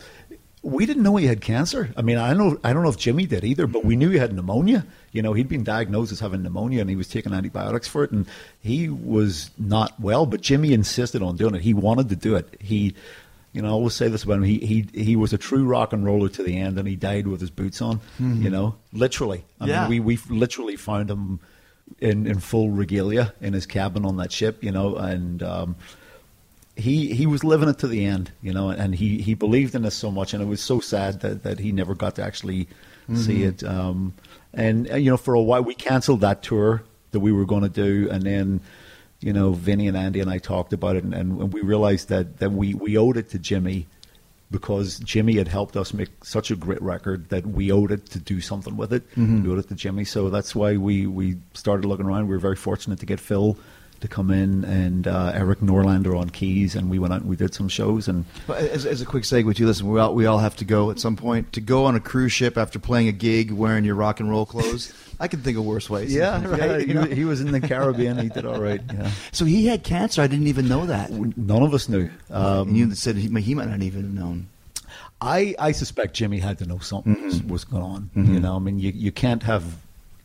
[0.64, 1.92] we didn't know he had cancer.
[1.98, 4.18] I mean, I know I don't know if Jimmy did either, but we knew he
[4.20, 4.86] had pneumonia.
[5.12, 8.12] You know, he'd been diagnosed as having pneumonia, and he was taking antibiotics for it,
[8.12, 8.28] and
[8.62, 10.26] he was not well.
[10.26, 11.62] But Jimmy insisted on doing it.
[11.62, 12.58] He wanted to do it.
[12.60, 12.94] He,
[13.54, 14.44] you know, I always say this about him.
[14.44, 17.26] He he he was a true rock and roller to the end, and he died
[17.28, 18.00] with his boots on.
[18.20, 19.44] You know, literally.
[19.60, 19.82] I Yeah.
[19.90, 21.40] mean, we we literally found him
[22.00, 24.64] in in full regalia in his cabin on that ship.
[24.64, 25.42] You know, and.
[25.42, 25.76] Um,
[26.76, 29.86] he he was living it to the end, you know, and he, he believed in
[29.86, 32.68] us so much, and it was so sad that, that he never got to actually
[33.14, 33.64] see it.
[33.64, 34.14] Um,
[34.54, 37.64] and uh, you know, for a while we cancelled that tour that we were going
[37.64, 38.62] to do, and then
[39.20, 42.40] you know, Vinny and Andy and I talked about it, and, and we realized that
[42.40, 43.86] that we, we owed it to Jimmy
[44.50, 48.20] because Jimmy had helped us make such a great record that we owed it to
[48.20, 49.04] do something with it.
[49.44, 52.28] We owed it to Jimmy, so that's why we we started looking around.
[52.28, 53.58] We were very fortunate to get Phil
[54.02, 57.36] to come in and uh, Erik Norlander on keys, and we went out and we
[57.36, 58.08] did some shows.
[58.08, 60.92] And as, as a quick segue too, listen, we all we all have to go
[60.92, 63.96] at some point to go on a cruise ship after playing a gig wearing your
[63.96, 64.94] rock and roll clothes.
[65.20, 66.14] I can think of worse ways.
[66.14, 67.04] yeah, Right, he, you know?
[67.04, 68.18] he was in the Caribbean.
[68.18, 68.82] He did all right.
[68.92, 70.22] Yeah, So he had cancer.
[70.24, 71.12] I didn't even know that.
[71.12, 72.10] none of us knew.
[72.32, 74.48] Um, and you said he, he might not even have known.
[75.22, 77.26] I, I suspect Jimmy had to know something Mm-hmm.
[77.26, 78.10] was- was going on.
[78.16, 79.64] You know, I mean, you, you can't have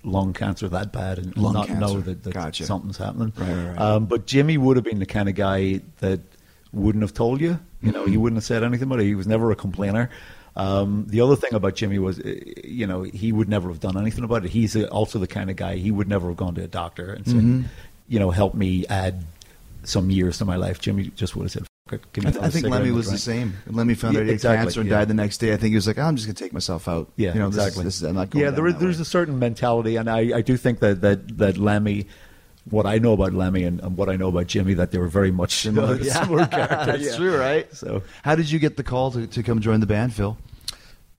[0.07, 2.65] lung cancer that bad and not know that, that Gotcha.
[2.65, 3.33] something's happening.
[3.37, 3.79] Right, right, right.
[3.79, 6.21] Um, but Jimmy would have been the kind of guy that
[6.73, 7.59] wouldn't have told you.
[7.83, 8.11] You know, Mm-hmm.
[8.13, 9.05] he wouldn't have said anything about it.
[9.05, 10.09] He was never a complainer.
[10.57, 12.35] Um, the other thing about Jimmy was, uh,
[12.65, 14.51] you know, he would never have done anything about it.
[14.51, 17.27] He's also the kind of guy he would never have gone to a doctor and
[17.27, 17.63] said, Mm-hmm.
[18.09, 19.25] you know, help me add
[19.85, 20.81] some years to my life.
[20.81, 23.11] Jimmy just would have said, Fuck it, I, th- I think Lemmy and a was
[23.11, 23.55] the same.
[23.69, 24.97] Lemmy found Yeah, out he had cancer and yeah.
[24.99, 25.53] died the next day.
[25.53, 27.39] I think he was like, "Oh, "I'm just going to take myself out." Yeah, you
[27.39, 27.83] know, this, exactly.
[27.83, 29.03] Is, this is, I'm not going yeah, down there is, there's way.
[29.03, 32.07] a certain mentality, and I, I do think that, that, that Lemmy,
[32.69, 35.07] what I know about Lemmy and, and what I know about Jimmy, that they were
[35.07, 36.87] very much similar, similar characters.
[36.87, 37.17] That's Yeah.
[37.17, 37.73] true, right?
[37.73, 40.37] So How did you get the call to, to come join the band, Phil?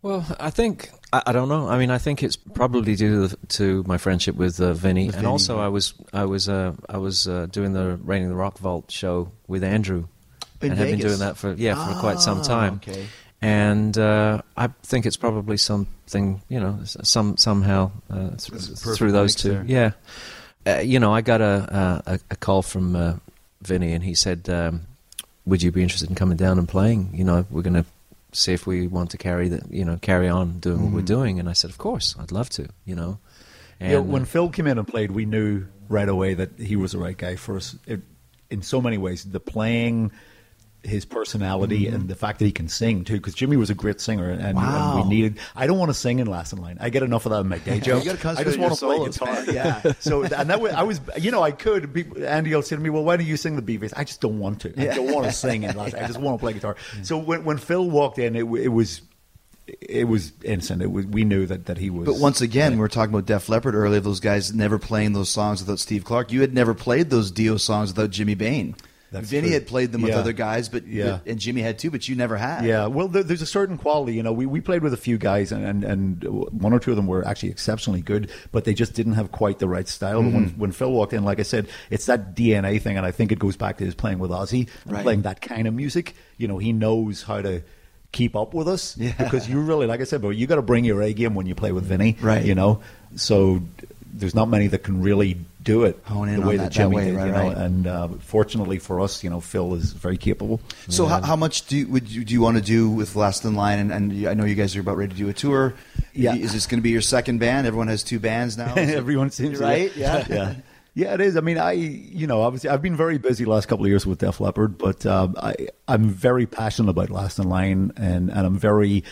[0.01, 1.67] Well, I think I, I don't know.
[1.69, 5.07] I mean, I think it's probably due to, the, to my friendship with uh, Vinny,
[5.07, 5.59] With and Vinny, also.
[5.59, 9.31] I was I was uh, I was uh, doing the Raiding the Rock Vault show
[9.47, 10.07] with Andrew,
[10.61, 12.73] In and have been doing that for yeah for quite some Ah, time.
[12.75, 13.05] okay.
[13.41, 18.73] And uh, I think it's probably something you know some somehow uh, th- There's a
[18.73, 19.49] perfect through those two.
[19.51, 19.63] there.
[19.67, 19.91] Yeah,
[20.65, 23.13] uh, you know, I got a a, a call from uh,
[23.61, 24.87] Vinny, and he said, um,
[25.45, 27.11] "Would you be interested in coming down and playing?
[27.13, 27.85] You know, we're going to
[28.31, 31.39] see if we want to carry the you know carry on doing what we're doing."
[31.39, 33.19] And I said, "Of course, I'd love to." You know,
[33.79, 36.75] and yeah, when uh, Phil came in and played, we knew right away that he
[36.75, 37.75] was the right guy for us.
[37.85, 38.01] It,
[38.49, 40.11] in so many ways, the playing,
[40.87, 41.95] his personality, Mm-hmm.
[41.95, 43.15] and the fact that he can sing too.
[43.17, 44.97] Because Jimmy was a great singer, and, Wow.
[45.01, 45.39] and we needed.
[45.55, 46.77] I don't want to sing in Last in Line.
[46.79, 48.01] I get enough of that in my day job.
[48.25, 49.33] I just want to play guitar.
[49.45, 49.53] man.
[49.53, 49.91] Yeah.
[49.99, 51.93] So and that way, I was, you know, I could.
[51.93, 54.21] People, Andy will say to me, "Well, why do you sing the B-bass?" I just
[54.21, 54.69] don't want to.
[54.91, 55.93] I don't want to sing in Last.
[55.95, 56.75] I just want to play guitar.
[57.03, 59.01] So when when Phil walked in, it, it was.
[59.81, 60.81] It was instant.
[60.81, 61.05] It was.
[61.05, 62.05] We knew that, that he was.
[62.05, 63.99] But once again, we were talking about Def Leppard earlier.
[63.99, 66.31] Those guys never playing those songs without Steve Clark.
[66.31, 68.75] You had never played those Dio songs without Jimmy Bain.
[69.11, 69.53] That's Vinny true.
[69.53, 70.19] had played them with Yeah.
[70.19, 71.19] other guys, but Yeah.
[71.25, 72.65] and Jimmy had too, but you never had.
[72.65, 74.13] Yeah, well, there, there's a certain quality.
[74.15, 76.91] You know, we, we played with a few guys, and, and, and one or two
[76.91, 80.21] of them were actually exceptionally good, but they just didn't have quite the right style.
[80.21, 80.35] Mm-hmm.
[80.35, 83.31] when, when Phil walked in, like I said, it's that DNA thing, and I think
[83.31, 85.03] it goes back to his playing with Ozzy, Right.
[85.03, 86.13] playing that kind of music.
[86.37, 87.61] You know, he knows how to
[88.11, 89.13] keep up with us Yeah.
[89.17, 91.45] because you really, like I said, but you got to bring your A game when
[91.45, 92.43] you play with Vinny, Right.
[92.45, 92.81] You know,
[93.15, 93.61] so
[94.13, 95.37] there's not many that can really
[95.67, 97.47] do it Hone in the way that, that- that Jimmy way, did, right, you know.
[97.49, 97.57] right.
[97.57, 100.61] And uh, fortunately for us, you know, Phil is very capable.
[100.87, 103.43] So how, how much do you, would you, do you want to do with Last
[103.45, 103.79] in Line?
[103.79, 105.73] And, and I know you guys are about ready to do a tour.
[106.13, 106.35] Yeah.
[106.35, 107.67] Is this going to be your second band?
[107.67, 108.73] Everyone has two bands now.
[108.77, 109.95] Everyone seems right.
[109.95, 110.25] Yeah.
[110.29, 110.55] yeah.
[110.93, 111.37] Yeah, it is.
[111.37, 114.07] I mean, I you know, obviously, I've been very busy the last couple of years
[114.07, 115.53] with Def Leppard, but um, I
[115.87, 119.03] I'm very passionate about Last in Line, and and I'm very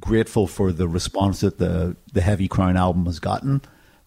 [0.00, 3.60] grateful for the response that the the Heavy Crown album has gotten.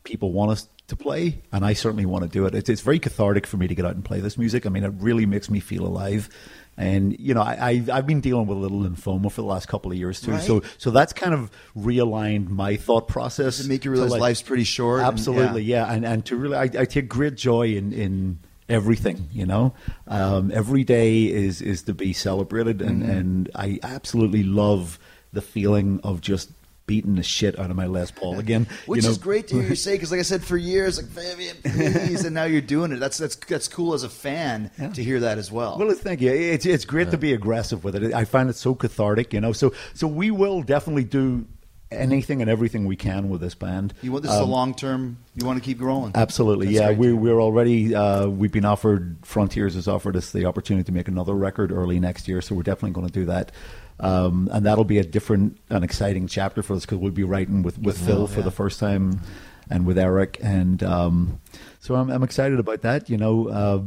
[0.03, 2.55] People want us to play, and I certainly want to do it.
[2.55, 4.65] It's, it's very cathartic for me to get out and play this music.
[4.65, 6.29] I mean, it really makes me feel alive.
[6.77, 9.67] And you know, I, I I've been dealing with a little lymphoma for the last
[9.67, 10.41] couple of years too, Right.
[10.41, 13.57] so so that's kind of realigned my thought process.
[13.57, 15.87] Does it make you realize life's pretty short and- Absolutely, yeah.
[15.87, 19.27] yeah, and and to really, I, I take great joy in in everything.
[19.31, 19.73] You know,
[20.07, 23.11] um, every day is is to be celebrated, and Mm-hmm.
[23.11, 24.99] and I absolutely love
[25.33, 26.51] the feeling of just
[26.87, 28.65] beating the shit out of my Les Paul again.
[28.85, 29.11] Which you know?
[29.11, 32.25] is great to hear you say because, like I said, for years, like Vivian, please,
[32.25, 32.99] and now you're doing it.
[32.99, 34.89] That's that's that's cool as a fan Yeah.
[34.93, 35.77] to hear that as well.
[35.77, 36.31] Well, thank you.
[36.31, 38.13] It's it's great to be aggressive with it.
[38.13, 39.51] I find it so cathartic, you know.
[39.51, 41.45] So so we will definitely do
[41.91, 43.93] anything and everything we can with this band.
[44.01, 45.17] you want this is a Um, long term.
[45.35, 46.11] You want to keep growing.
[46.15, 46.87] Absolutely, That's yeah.
[46.87, 46.97] great.
[46.99, 49.17] We, we're already uh, we've been offered.
[49.23, 52.63] Frontiers has offered us the opportunity to make another record early next year, so we're
[52.63, 53.51] definitely going to do that.
[53.99, 57.63] um, and that'll be a different and exciting chapter for us because we'll be writing
[57.63, 59.21] with with Phil for the first time,
[59.69, 61.39] and with Eric, and um,
[61.79, 63.09] so I'm, I'm excited about that.
[63.09, 63.47] You know.
[63.47, 63.81] Uh,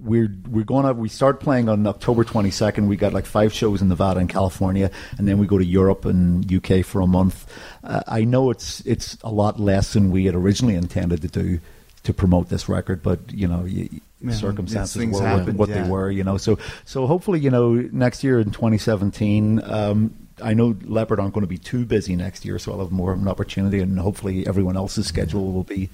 [0.00, 2.86] we're we're going to we start playing on October 22nd.
[2.86, 6.04] We got like five shows in Nevada and California, and then we go to Europe
[6.04, 7.50] and UK for a month.
[7.82, 11.60] Uh, I know it's it's a lot less than we had originally intended to do
[12.04, 13.88] to promote this record, but you know, y
[14.20, 15.82] Yeah, circumstances were happened, what yeah.
[15.82, 16.10] they were.
[16.10, 19.62] You know, so so hopefully, you know, next year in 2017.
[19.64, 22.90] Um, I know Leppard aren't going to be too busy next year, so I'll have
[22.90, 25.90] more of an opportunity, and hopefully everyone else's schedule will be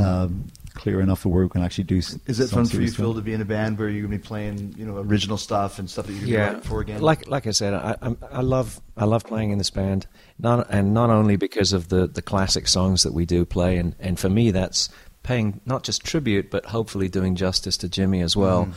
[0.00, 0.44] um,
[0.76, 1.98] clear enough for where we can actually do.
[1.98, 2.18] s-.
[2.26, 4.12] Is it fun for you, serious Phil, to be in a band where you're going
[4.12, 6.80] to be playing, you know, original stuff and stuff that you're going to be for
[6.80, 7.00] again?
[7.00, 10.06] Like like I said, I, I'm- I love I love playing in this band,
[10.38, 13.94] not and not only because of the, the classic songs that we do play, and,
[13.98, 14.88] and for me that's
[15.22, 18.66] paying not just tribute, but hopefully doing justice to Jimmy as well.
[18.66, 18.72] Mm.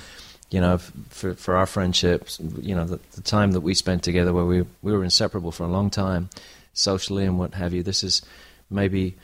[0.52, 0.78] You know,
[1.10, 4.66] for for our friendships, you know, the, the time that we spent together, where we
[4.82, 6.30] we were inseparable for a long time,
[6.74, 7.84] socially and what have you.
[7.84, 8.24] This is
[8.72, 9.16] maybe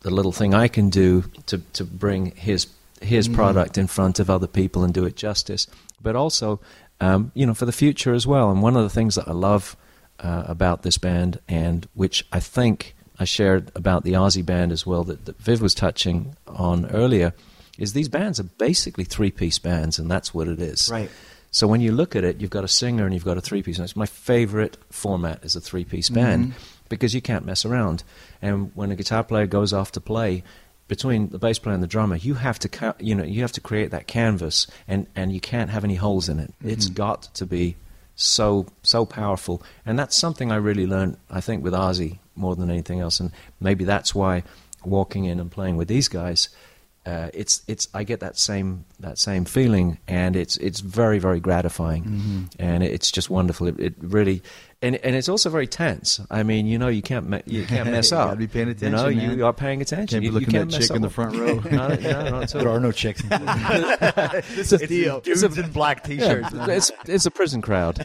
[0.00, 2.66] the little thing I can do to to bring his
[3.00, 5.66] his product in front of other people and do it justice,
[6.00, 6.60] but also,
[7.00, 8.50] um, you know, for the future as well.
[8.50, 9.76] And one of the things that I love
[10.18, 14.86] uh, about this band, and which I think I shared about the Ozzy band as
[14.86, 17.34] well, that, that Viv was touching on earlier,
[17.78, 20.88] is these bands are basically three piece bands, and that's what it is.
[20.90, 21.10] Right.
[21.50, 23.62] So when you look at it, you've got a singer and you've got a three
[23.62, 23.78] piece.
[23.78, 26.54] And it's my favorite format is a three piece band
[26.88, 28.02] because you can't mess around.
[28.40, 30.42] And when a guitar player goes off to play,
[30.88, 33.60] between the bass player and the drummer, you have to you know you have to
[33.60, 36.52] create that canvas, and, and you can't have any holes in it.
[36.64, 37.76] It's got to be
[38.14, 41.16] so so powerful, and that's something I really learned.
[41.30, 44.44] I think with Ozzy more than anything else, and maybe that's why
[44.84, 46.48] walking in and playing with these guys
[47.06, 51.38] uh, it's it's I get that same that same feeling, and it's it's very very
[51.38, 53.68] gratifying, and it's just wonderful.
[53.68, 54.42] It, it really,
[54.86, 56.20] and and it's also very tense.
[56.30, 58.28] I mean, you know, you can't me- you can't mess You up.
[58.28, 59.38] gotta be paying You know, attention, man.
[59.38, 60.06] you are paying attention.
[60.08, 61.54] Can't be you, you looking can't at that chick up in the front row.
[61.60, 62.60] no, no, not at all.
[62.62, 63.22] There are no chicks.
[64.54, 65.20] this is Dio.
[65.20, 66.48] Dudes in black t-shirts.
[66.52, 67.98] Yeah, it's it's a prison crowd.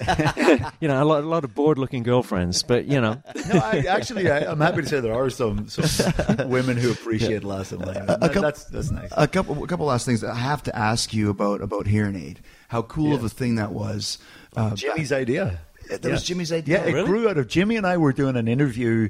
[0.80, 3.22] you know, a lot, a lot of bored-looking girlfriends, but you know,
[3.54, 7.44] No, I, actually, I, I'm happy to say there are some, some women who appreciate
[7.44, 8.06] Last in Line.
[8.06, 9.10] That- couple- that's that's nice.
[9.16, 12.40] a couple, a couple last things I have to ask you about about hearing aid.
[12.70, 14.18] How cool of a thing that was.
[14.56, 15.60] Uh, Jimmy's idea.
[15.98, 16.80] That was Jimmy's idea?
[16.84, 17.08] Yeah, it Really?
[17.08, 19.10] grew out of Jimmy and I were doing an interview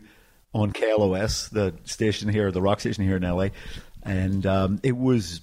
[0.54, 3.50] on KLOS, the station here, the rock station here in LA,
[4.04, 5.42] and um, it was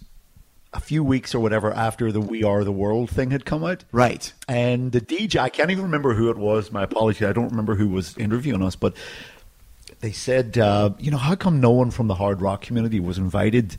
[0.74, 3.84] a few weeks or whatever after the We Are the World thing had come out.
[3.90, 4.30] Right.
[4.46, 6.70] And the DJ, I can't even remember who it was.
[6.70, 8.94] My apologies, I don't remember who was interviewing us, but
[10.00, 13.16] they said, uh, you know, how come no one from the hard rock community was
[13.16, 13.78] invited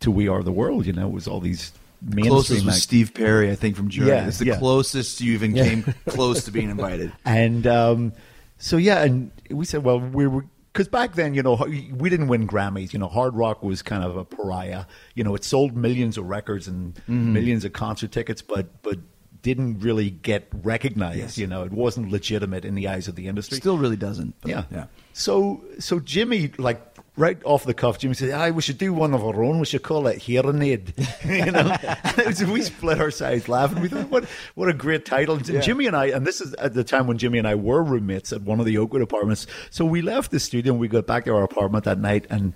[0.00, 0.86] to We Are the World?
[0.86, 1.70] You know, it was all these
[2.00, 4.08] mainstream closest was Steve Perry, I think, from Journey.
[4.10, 4.58] Yeah, it's the yeah.
[4.58, 7.12] closest you even came close to being invited.
[7.24, 8.12] And um,
[8.58, 11.56] so yeah, and we said, well, we were because back then, you know,
[11.96, 12.92] we didn't win Grammys.
[12.92, 14.84] You know, hard rock was kind of a pariah.
[15.14, 17.32] You know, it sold millions of records and Mm-hmm.
[17.32, 18.98] millions of concert tickets, but but
[19.42, 21.18] didn't really get recognized.
[21.18, 21.38] Yes.
[21.38, 23.56] You know, it wasn't legitimate in the eyes of the industry.
[23.58, 24.34] Still really doesn't.
[24.40, 24.64] but Yeah.
[24.70, 24.86] yeah.
[25.14, 26.80] So so Jimmy like
[27.18, 29.58] right off the cuff, Jimmy said, "I we should do one of our own.
[29.58, 30.94] We should call it Hearing Aid."
[31.24, 33.82] you know, and it was, we split our sides laughing.
[33.82, 36.74] We thought, "What what a great title!" And Jimmy and I, and this is at
[36.74, 39.46] the time when Jimmy and I were roommates at one of the Oakwood apartments.
[39.70, 42.52] So we left the studio and we got back to our apartment that night, and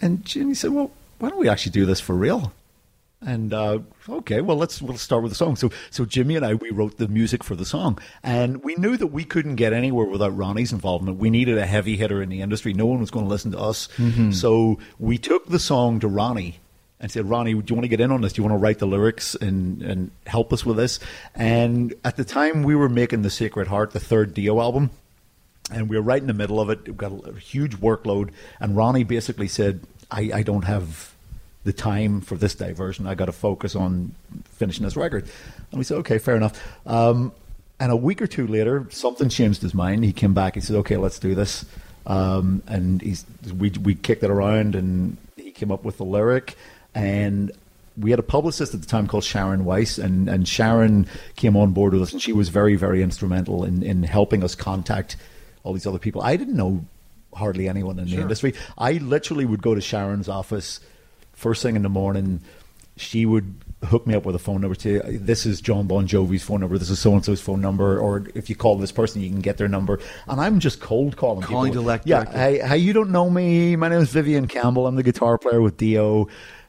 [0.00, 2.52] and Jimmy said, "Well, why don't we actually do this for real?"
[3.22, 5.56] And uh, okay, well let's we'll start with the song.
[5.56, 8.96] So so Jimmy and I we wrote the music for the song, and we knew
[8.98, 11.18] that we couldn't get anywhere without Ronnie's involvement.
[11.18, 12.74] We needed a heavy hitter in the industry.
[12.74, 13.88] No one was going to listen to us.
[14.32, 16.60] So we took the song to Ronnie
[17.00, 18.34] and said, Ronnie, do you want to get in on this?
[18.34, 21.00] Do you want to write the lyrics and and help us with this?
[21.34, 24.90] And at the time we were making the Sacred Heart, the third Dio album
[25.70, 26.86] and we were right in the middle of it.
[26.86, 31.15] We've got a, a huge workload, and Ronnie basically said, I, "I don't have
[31.66, 33.06] the time for this diversion.
[33.06, 34.14] I got to focus on
[34.54, 35.24] finishing this record."
[35.70, 37.32] And we said, "Okay, fair enough." Um,
[37.78, 40.04] and a week or two later, something changed his mind.
[40.04, 40.54] He came back.
[40.54, 41.66] He said, "Okay, let's do this."
[42.06, 43.26] Um, and he's,
[43.58, 46.56] we we kicked it around, and he came up with the lyric,
[46.94, 47.52] and
[47.98, 51.06] we had a publicist at the time called Sharon Weiss, and, and Sharon
[51.36, 54.54] came on board with us, and she was very, very instrumental in, in helping us
[54.54, 55.16] contact
[55.62, 56.22] all these other people.
[56.22, 56.84] I didn't know
[57.34, 58.54] hardly anyone in the industry.
[58.78, 60.80] I literally would go to Sharon's office
[61.36, 62.40] first thing in the morning.
[62.98, 66.42] She would hook me up with a phone number to this is John Bon Jovi's
[66.42, 69.20] phone number, this is so and so's phone number, or if you call this person,
[69.20, 70.00] you can get their number.
[70.26, 71.84] And I'm just cold calling Calling people.
[71.84, 73.76] direct- Yeah, hey, hey, you don't know me.
[73.76, 74.86] My name is Vivian Campbell.
[74.86, 76.28] I'm the guitar player with Dio.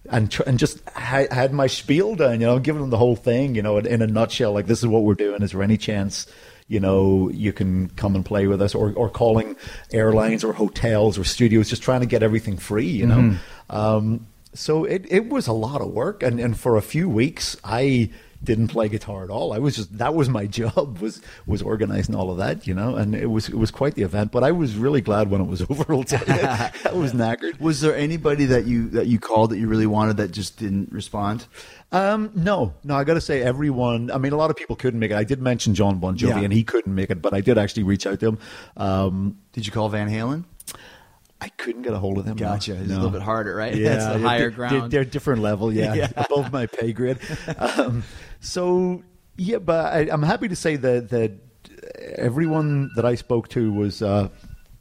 [0.09, 3.17] And, tr- and just ha- had my spiel done, you know, giving them the whole
[3.17, 4.53] thing, you know, in, in a nutshell.
[4.53, 5.41] Like, this is what we're doing.
[5.43, 6.27] Is there any chance,
[6.69, 9.57] you know, you can come and play with us, or, or calling
[9.91, 13.37] airlines or hotels or studios, just trying to get everything free, you know.
[13.69, 17.57] Um, so it, it was a lot of work, and, and for a few weeks,
[17.63, 18.09] I
[18.43, 19.51] didn't play guitar at all.
[19.51, 22.95] I was just that was my job was was organizing all of that, you know,
[22.95, 24.31] and it was it was quite the event.
[24.31, 25.91] But I was really glad when it was over.
[25.93, 26.41] I'll tell you.
[26.43, 27.59] I was knackered.
[27.59, 30.91] Was there anybody that you that you called that you really wanted that just didn't
[30.91, 31.47] respond?
[31.91, 34.11] Um, no, no, I got to say, everyone.
[34.11, 35.15] I mean, a lot of people couldn't make it.
[35.15, 36.39] I did mention John Bon Jovi, Yeah.
[36.41, 38.39] and he couldn't make it, but I did actually reach out to him.
[38.75, 40.43] Um, Did you call Van Halen?
[41.39, 42.35] I couldn't get a hold of them.
[42.35, 42.39] no.
[42.45, 42.73] Gotcha.
[42.73, 43.75] It's a little bit harder, right?
[43.75, 44.91] Yeah, That's the they're- higher they're- ground.
[44.91, 46.11] They're, different level, yeah, Yeah.
[46.17, 47.19] above my pay grade.
[47.57, 48.03] Um,
[48.39, 49.03] so
[49.37, 51.31] yeah, but I, I'm happy to say that that
[52.17, 54.01] everyone that I spoke to was.
[54.01, 54.29] Uh,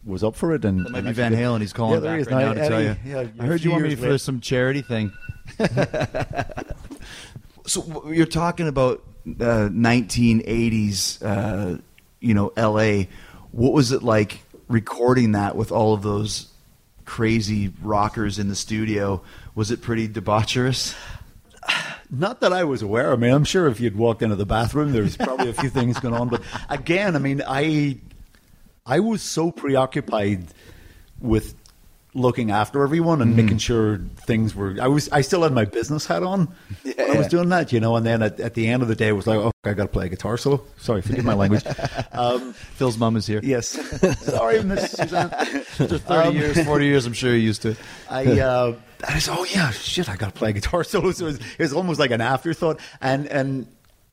[0.05, 1.61] was up for it, and That might and be Van Halen.
[1.61, 2.27] He's calling Yeah, there back is.
[2.33, 2.97] right now No, to tell you.
[3.05, 4.21] yeah, I a heard you want me for late.
[4.21, 5.11] some charity thing.
[7.67, 11.79] so you're talking about uh, 1980s, uh,
[12.21, 13.09] you know, L.A.
[13.51, 16.49] What was it like recording that with all of those
[17.05, 19.23] crazy rockers in the studio?
[19.55, 20.95] Was it pretty debaucherous?
[22.11, 23.13] Not that I was aware.
[23.13, 25.99] I mean, I'm sure if you'd walked into the bathroom, there's probably a few things
[25.99, 26.29] going on.
[26.29, 27.99] But again, I mean, I
[28.85, 30.47] I was so preoccupied
[31.21, 31.55] with
[32.17, 34.77] looking after everyone and making sure things were.
[34.81, 35.09] I was.
[35.11, 36.49] I still had my business hat on
[36.83, 37.95] when I was doing that, you know.
[37.97, 39.85] And then at, at the end of the day, it was like, oh, I got
[39.85, 40.65] to play a guitar solo.
[40.79, 41.65] Sorry, forgive my language.
[42.13, 43.41] Um, Phil's mom is here.
[43.43, 43.69] yes,
[44.25, 45.31] sorry, Miss Soussan.
[45.33, 47.79] After 30 Um, years, 40 years, I'm sure you're used to it.
[48.09, 48.75] I, uh,
[49.07, 51.11] I was, oh yeah, shit, I got to play guitar solo.
[51.13, 52.81] So it was, it was almost like an afterthought.
[53.03, 53.67] And, and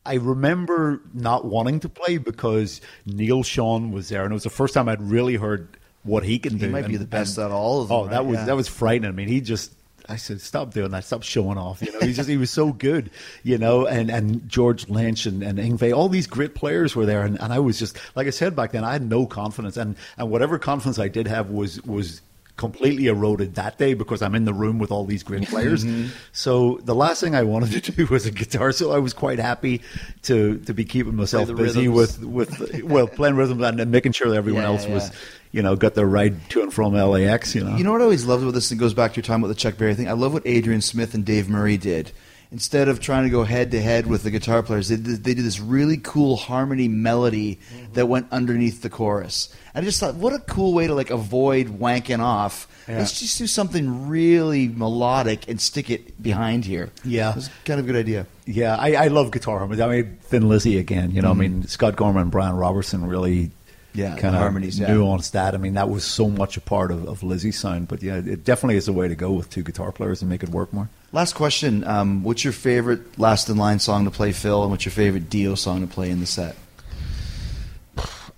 [0.06, 4.24] I remember not wanting to play because Neal Schon was there.
[4.24, 6.66] And it was the first time I'd really heard what he can do.
[6.66, 8.36] He might be the best and- out of all of oh, them, Oh, that was,
[8.40, 8.46] Yeah.
[8.46, 9.10] that was frightening.
[9.10, 9.74] I mean, he just,
[10.08, 11.06] I said, stop doing that.
[11.06, 11.82] Stop showing off.
[11.82, 13.10] You know, he's just, he was so good,
[13.44, 17.24] you know, and, and George Lynch and, and Yngwie, all these great players were there.
[17.24, 19.78] And, and I was just, like I said back then, I had no confidence.
[19.78, 22.22] And, and whatever confidence I did have was, was,
[22.56, 25.84] completely eroded that day because I'm in the room with all these great players.
[25.94, 26.10] Mm-hmm.
[26.32, 28.72] So the last thing I wanted to do was a guitar.
[28.72, 29.82] So I was quite happy
[30.24, 32.20] to to be keeping myself busy rhythms.
[32.20, 35.12] with with well playing rhythms and, making sure that everyone Yeah, else yeah, was
[35.52, 37.56] you know got their ride to and from LAX.
[37.56, 37.76] You know.
[37.76, 38.72] You know what I always loved about this?
[38.72, 40.08] And it goes back to your time with the Chuck Berry thing.
[40.08, 42.12] I love what Adrian Smith and Dave Murray did.
[42.54, 45.34] Instead of trying to go head to head with the guitar players, they did, they
[45.34, 47.94] did this really cool harmony melody Mm-hmm.
[47.94, 49.54] that went underneath the chorus.
[49.74, 52.68] And I just thought, what a cool way to like avoid wanking off.
[52.88, 53.00] Yeah.
[53.00, 56.92] Let's just do something really melodic and stick it behind here.
[57.04, 57.32] Yeah.
[57.32, 58.28] it was kind of a good idea.
[58.46, 59.82] Yeah, I, I love guitar harmonies.
[59.82, 61.12] I mean, Thin Lizzy again.
[61.12, 64.00] You know, I mean, Scott Gorham and Brian Robertson really, Mm-hmm.
[64.00, 64.88] Yeah, kind of harmonies, yeah.
[64.90, 65.54] nuanced that.
[65.54, 67.88] I mean, that was so much a part of, of Lizzy's sound.
[67.88, 70.42] But yeah, it definitely is a way to go with two guitar players and make
[70.42, 70.90] it work more.
[71.14, 74.64] Last question: um, What's your favorite Last in Line song to play, Phil?
[74.64, 76.56] And what's your favorite Dio song to play in the set?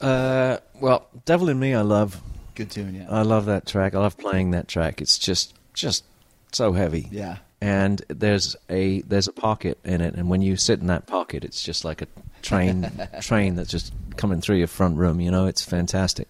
[0.02, 2.22] Uh, well, Devil in Me, I love.
[2.54, 3.08] Good tune, yeah.
[3.10, 3.96] I love that track.
[3.96, 5.02] I love playing that track.
[5.02, 6.04] It's just just
[6.52, 7.08] so heavy.
[7.12, 7.38] Yeah.
[7.62, 11.46] And there's a there's a pocket in it, and when you sit in that pocket,
[11.46, 12.08] it's just like a
[12.42, 15.22] train train that's just coming through your front room.
[15.22, 16.28] You know, it's fantastic.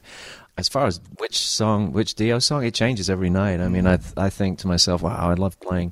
[0.57, 3.59] As far as which song, which Dio song, it changes every night.
[3.59, 5.91] I mean, I th- I think to myself, wow, I love playing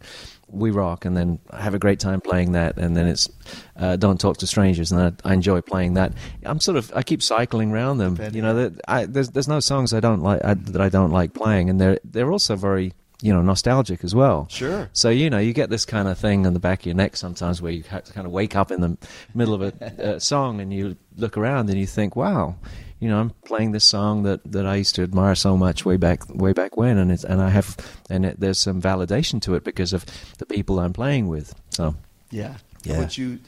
[0.53, 3.27] We Rock, and then I have a great time playing that, and then it's
[3.75, 6.13] uh, Don't Talk to Strangers, and I, I enjoy playing that.
[6.45, 8.17] I'm sort of I keep cycling around them.
[8.33, 11.11] You know, that I, there's there's no songs I don't like I, that I don't
[11.11, 12.93] like playing, and they're they're also very
[13.23, 14.47] you know nostalgic as well.
[14.49, 14.89] Sure.
[14.93, 17.15] So you know you get this kind of thing on the back of your neck
[17.15, 18.97] sometimes where you kind of wake up in the
[19.33, 22.55] middle of a uh, song and you look around and you think, wow,
[23.03, 25.97] you know I'm playing this song that, that I used to admire so much way
[25.97, 27.75] back way back when, and it's, and I have
[28.09, 30.05] and it, there's some validation to it because of
[30.37, 31.53] the people I'm playing with.
[31.69, 31.95] So
[32.31, 32.55] Yeah.
[32.83, 32.93] Yeah.
[32.93, 33.39] How about you,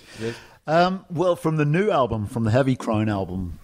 [0.67, 3.59] Um, well, from the new album, from the Heavy Crown album,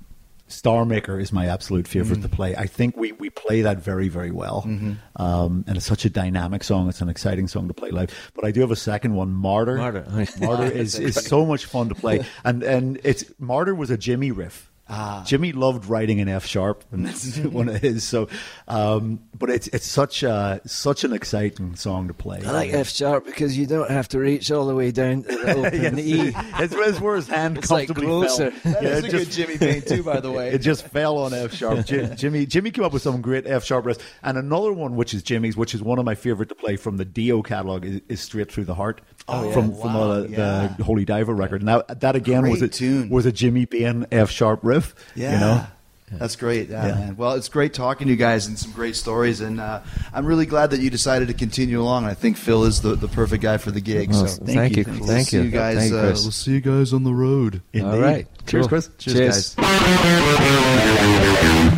[0.47, 2.23] Star Maker is my absolute favorite Mm.
[2.23, 2.55] to play.
[2.55, 4.63] I think we, we play that very, very well.
[4.67, 4.93] Mm-hmm.
[5.15, 6.89] Um, and it's such a dynamic song.
[6.89, 8.09] It's an exciting song to play live.
[8.35, 9.77] But I do have a second one, Martyr.
[9.77, 10.05] Martyr.
[10.41, 12.25] Martyr is, is so much fun to play.
[12.43, 14.70] And and it's Martyr was a Jimmy riff.
[14.93, 15.23] Ah.
[15.25, 18.03] Jimmy loved writing in F sharp, and that's one of his.
[18.03, 18.27] So,
[18.67, 22.41] um, but it's it's such a such an exciting song to play.
[22.45, 25.29] I like F sharp because you don't have to reach all the way down to
[25.29, 26.33] the open E.
[26.35, 28.51] It's, it's where his hand It's like comfortably closer.
[28.51, 28.73] fell.
[28.73, 30.49] That Yeah, is a good Jimmy thing too, by the way.
[30.51, 31.85] It just fell on F sharp.
[31.85, 35.13] Ji- Jimmy Jimmy came up with some great F sharp riffs, and another one which
[35.13, 38.01] is Jimmy's, which is one of my favorite to play from the Dio catalog, is,
[38.09, 39.81] is "Straight Through the Heart" Oh, from yeah.
[39.81, 40.73] from Wow, uh, yeah.
[40.77, 41.63] the Holy Diver record.
[41.63, 43.09] Now that again was a tune.
[43.09, 44.95] was a Jimmy Bain F sharp riff.
[45.15, 45.33] Yeah.
[45.33, 45.67] you know.
[46.11, 46.93] That's great, yeah, Yeah.
[46.95, 47.15] man.
[47.17, 49.81] Well, it's great talking to you guys and some great stories, and uh,
[50.13, 52.05] I'm really glad that you decided to continue along.
[52.05, 54.09] I think Phil is the, the perfect guy for the gig.
[54.11, 54.99] Well, so thank, you, you.
[54.99, 55.77] we'll thank see you, you guys.
[55.77, 57.61] Thank you, uh, we'll see you guys on the road.
[57.73, 57.87] Indeed.
[57.87, 58.69] All right, Cheers, cool.
[58.69, 58.89] Chris.
[58.97, 59.57] Cheers, guys.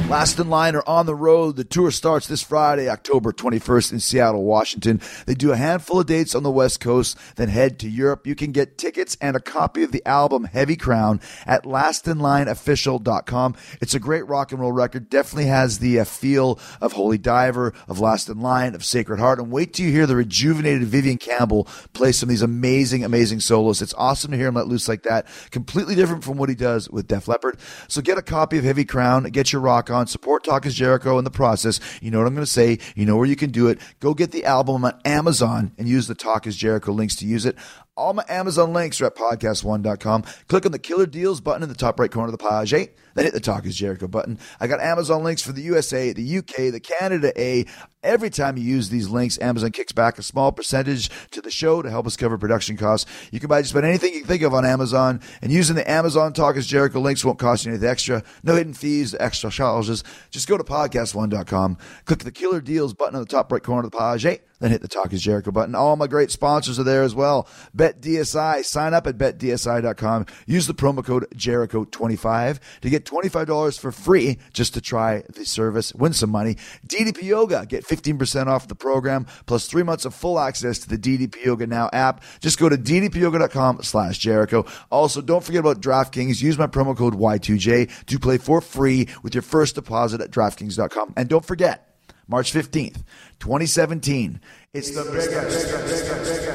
[0.09, 1.55] Last in line are on the road.
[1.55, 5.01] The tour starts this Friday, October 21st in Seattle, Washington.
[5.25, 8.27] They do a handful of dates on the West Coast, then head to Europe.
[8.27, 13.55] You can get tickets and a copy of the album Heavy Crown at lastinlineofficial.com.
[13.81, 15.09] It's a great rock and roll record.
[15.09, 19.39] Definitely has the uh, feel of Holy Diver, of Last in Line, of Sacred Heart.
[19.39, 23.39] And wait till you hear the rejuvenated Vivian Campbell play some of these amazing, amazing
[23.39, 23.81] solos.
[23.81, 25.27] It's awesome to hear him let loose like that.
[25.51, 27.57] Completely different from what he does with Def Leppard.
[27.87, 31.17] So get a copy of Heavy Crown, get your rock on, support Talk is Jericho
[31.17, 31.79] in the process.
[32.01, 32.79] You know what I'm going to say.
[32.95, 33.79] You know where you can do it.
[33.99, 37.45] Go get the album on Amazon and use the Talk is Jericho links to use
[37.45, 37.55] it.
[37.95, 40.23] All my Amazon links are at podcast1.com.
[40.47, 42.73] Click on the Killer Deals button in the top right corner of the page.
[42.73, 42.87] eh?
[43.13, 44.39] Then hit the Talk is Jericho button.
[44.59, 47.65] I got Amazon links for the USA, the UK, the Canada A.
[48.03, 51.81] Every time you use these links, Amazon kicks back a small percentage to the show
[51.81, 53.09] to help us cover production costs.
[53.31, 55.89] You can buy just about anything you can think of on Amazon, and using the
[55.89, 58.23] Amazon Talk is Jericho links won't cost you anything extra.
[58.43, 60.03] No hidden fees, extra charges.
[60.31, 63.91] Just go to podcast1.com, click the Killer Deals button on the top right corner of
[63.91, 64.25] the page.
[64.25, 64.37] eh?
[64.59, 65.75] Then hit the Talk is Jericho button.
[65.75, 67.49] All my great sponsors are there as well.
[67.75, 68.63] BetDSI.
[68.63, 70.25] Sign up at betdsi.com.
[70.45, 75.93] Use the promo code Jericho25 to get $25 for free just to try the service.
[75.93, 76.55] Win some money.
[76.87, 77.65] DDP Yoga.
[77.65, 81.67] Get 15% off the program plus three months of full access to the DDP Yoga
[81.67, 82.23] Now app.
[82.39, 84.65] Just go to ddpyoga.com slash Jericho.
[84.91, 86.41] Also, don't forget about DraftKings.
[86.41, 91.13] Use my promo code Y2J to play for free with your first deposit at DraftKings.com.
[91.15, 91.95] And don't forget,
[92.27, 93.03] March 15th,
[93.39, 94.39] 2017.
[94.73, 95.67] It's the biggest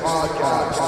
[0.03, 0.79] podcast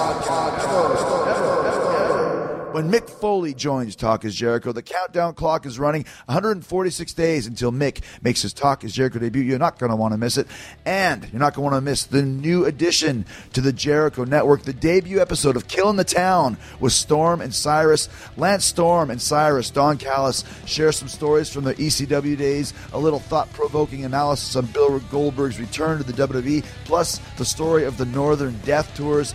[2.73, 7.73] when Mick Foley joins Talk is Jericho, the countdown clock is running 146 days until
[7.73, 9.43] Mick makes his Talk is Jericho debut.
[9.43, 10.47] You're not going to want to miss it.
[10.85, 14.63] And you're not going to want to miss the new addition to the Jericho Network,
[14.63, 18.09] the debut episode of Killing the Town with Storm and Cyrus.
[18.37, 23.19] Lance Storm and Cyrus, Don Callis, share some stories from their ECW days, a little
[23.19, 28.07] thought provoking analysis on Bill Goldberg's return to the WWE, plus the story of the
[28.07, 29.35] Northern Death Tours.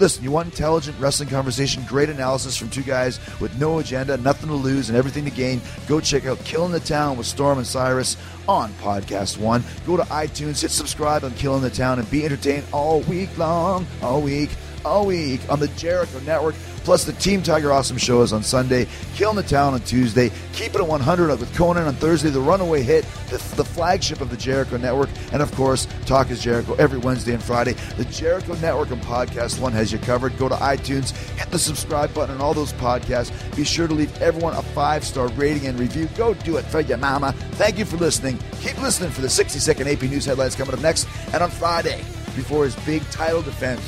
[0.00, 4.48] Listen, you want intelligent wrestling conversation, great analysis from two guys with no agenda, nothing
[4.48, 5.60] to lose, and everything to gain.
[5.86, 8.16] Go check out Killing the Town with Storm and Cyrus
[8.48, 9.62] on Podcast One.
[9.86, 13.86] Go to iTunes, hit subscribe on Killing the Town, and be entertained all week long,
[14.02, 14.50] all week,
[14.84, 16.54] all week on the Jericho Network.
[16.84, 20.74] Plus, the Team Tiger Awesome show is on Sunday, Killing the Town on Tuesday, Keep
[20.74, 24.36] It at 100 with Konnan on Thursday, the Runaway Hit, the, the flagship of the
[24.36, 27.72] Jericho Network, and of course, Talk is Jericho every Wednesday and Friday.
[27.96, 30.36] The Jericho Network and Podcast One has you covered.
[30.36, 33.32] Go to iTunes, hit the subscribe button on all those podcasts.
[33.56, 36.06] Be sure to leave everyone a five star rating and review.
[36.16, 37.32] Go do it for your mama.
[37.52, 38.38] Thank you for listening.
[38.60, 41.08] Keep listening for the 60 second AP News headlines coming up next.
[41.32, 42.04] And on Friday,
[42.36, 43.80] before his big title defense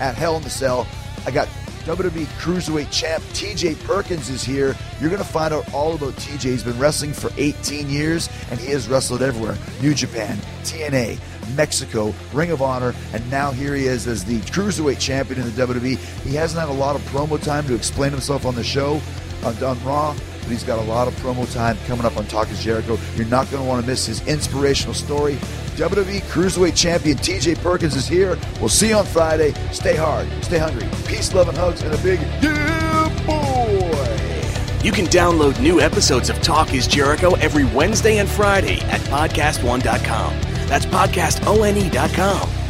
[0.00, 0.86] at Hell in the Cell,
[1.26, 1.48] I got
[1.84, 4.74] WWE Cruiserweight Champ TJ Perkins is here.
[5.00, 6.42] You're going to find out all about TJ.
[6.42, 11.18] He's been wrestling for 18 years and he has wrestled everywhere New Japan, TNA,
[11.54, 15.66] Mexico, Ring of Honor, and now here he is as the Cruiserweight Champion in the
[15.66, 15.98] WWE.
[16.22, 19.00] He hasn't had a lot of promo time to explain himself on the show,
[19.42, 20.16] uh, on, on Raw.
[20.44, 22.98] But he's got a lot of promo time coming up on Talk is Jericho.
[23.16, 25.34] You're not going to want to miss his inspirational story.
[25.76, 28.38] WWE Cruiserweight Champion TJ Perkins is here.
[28.60, 29.52] We'll see you on Friday.
[29.72, 30.86] Stay hard, stay hungry.
[31.06, 34.84] Peace, love, and hugs, and a big yeah, boy.
[34.84, 40.40] You can download new episodes of Talk is Jericho every Wednesday and Friday at podcastone.com.
[40.68, 42.63] That's podcastone.com.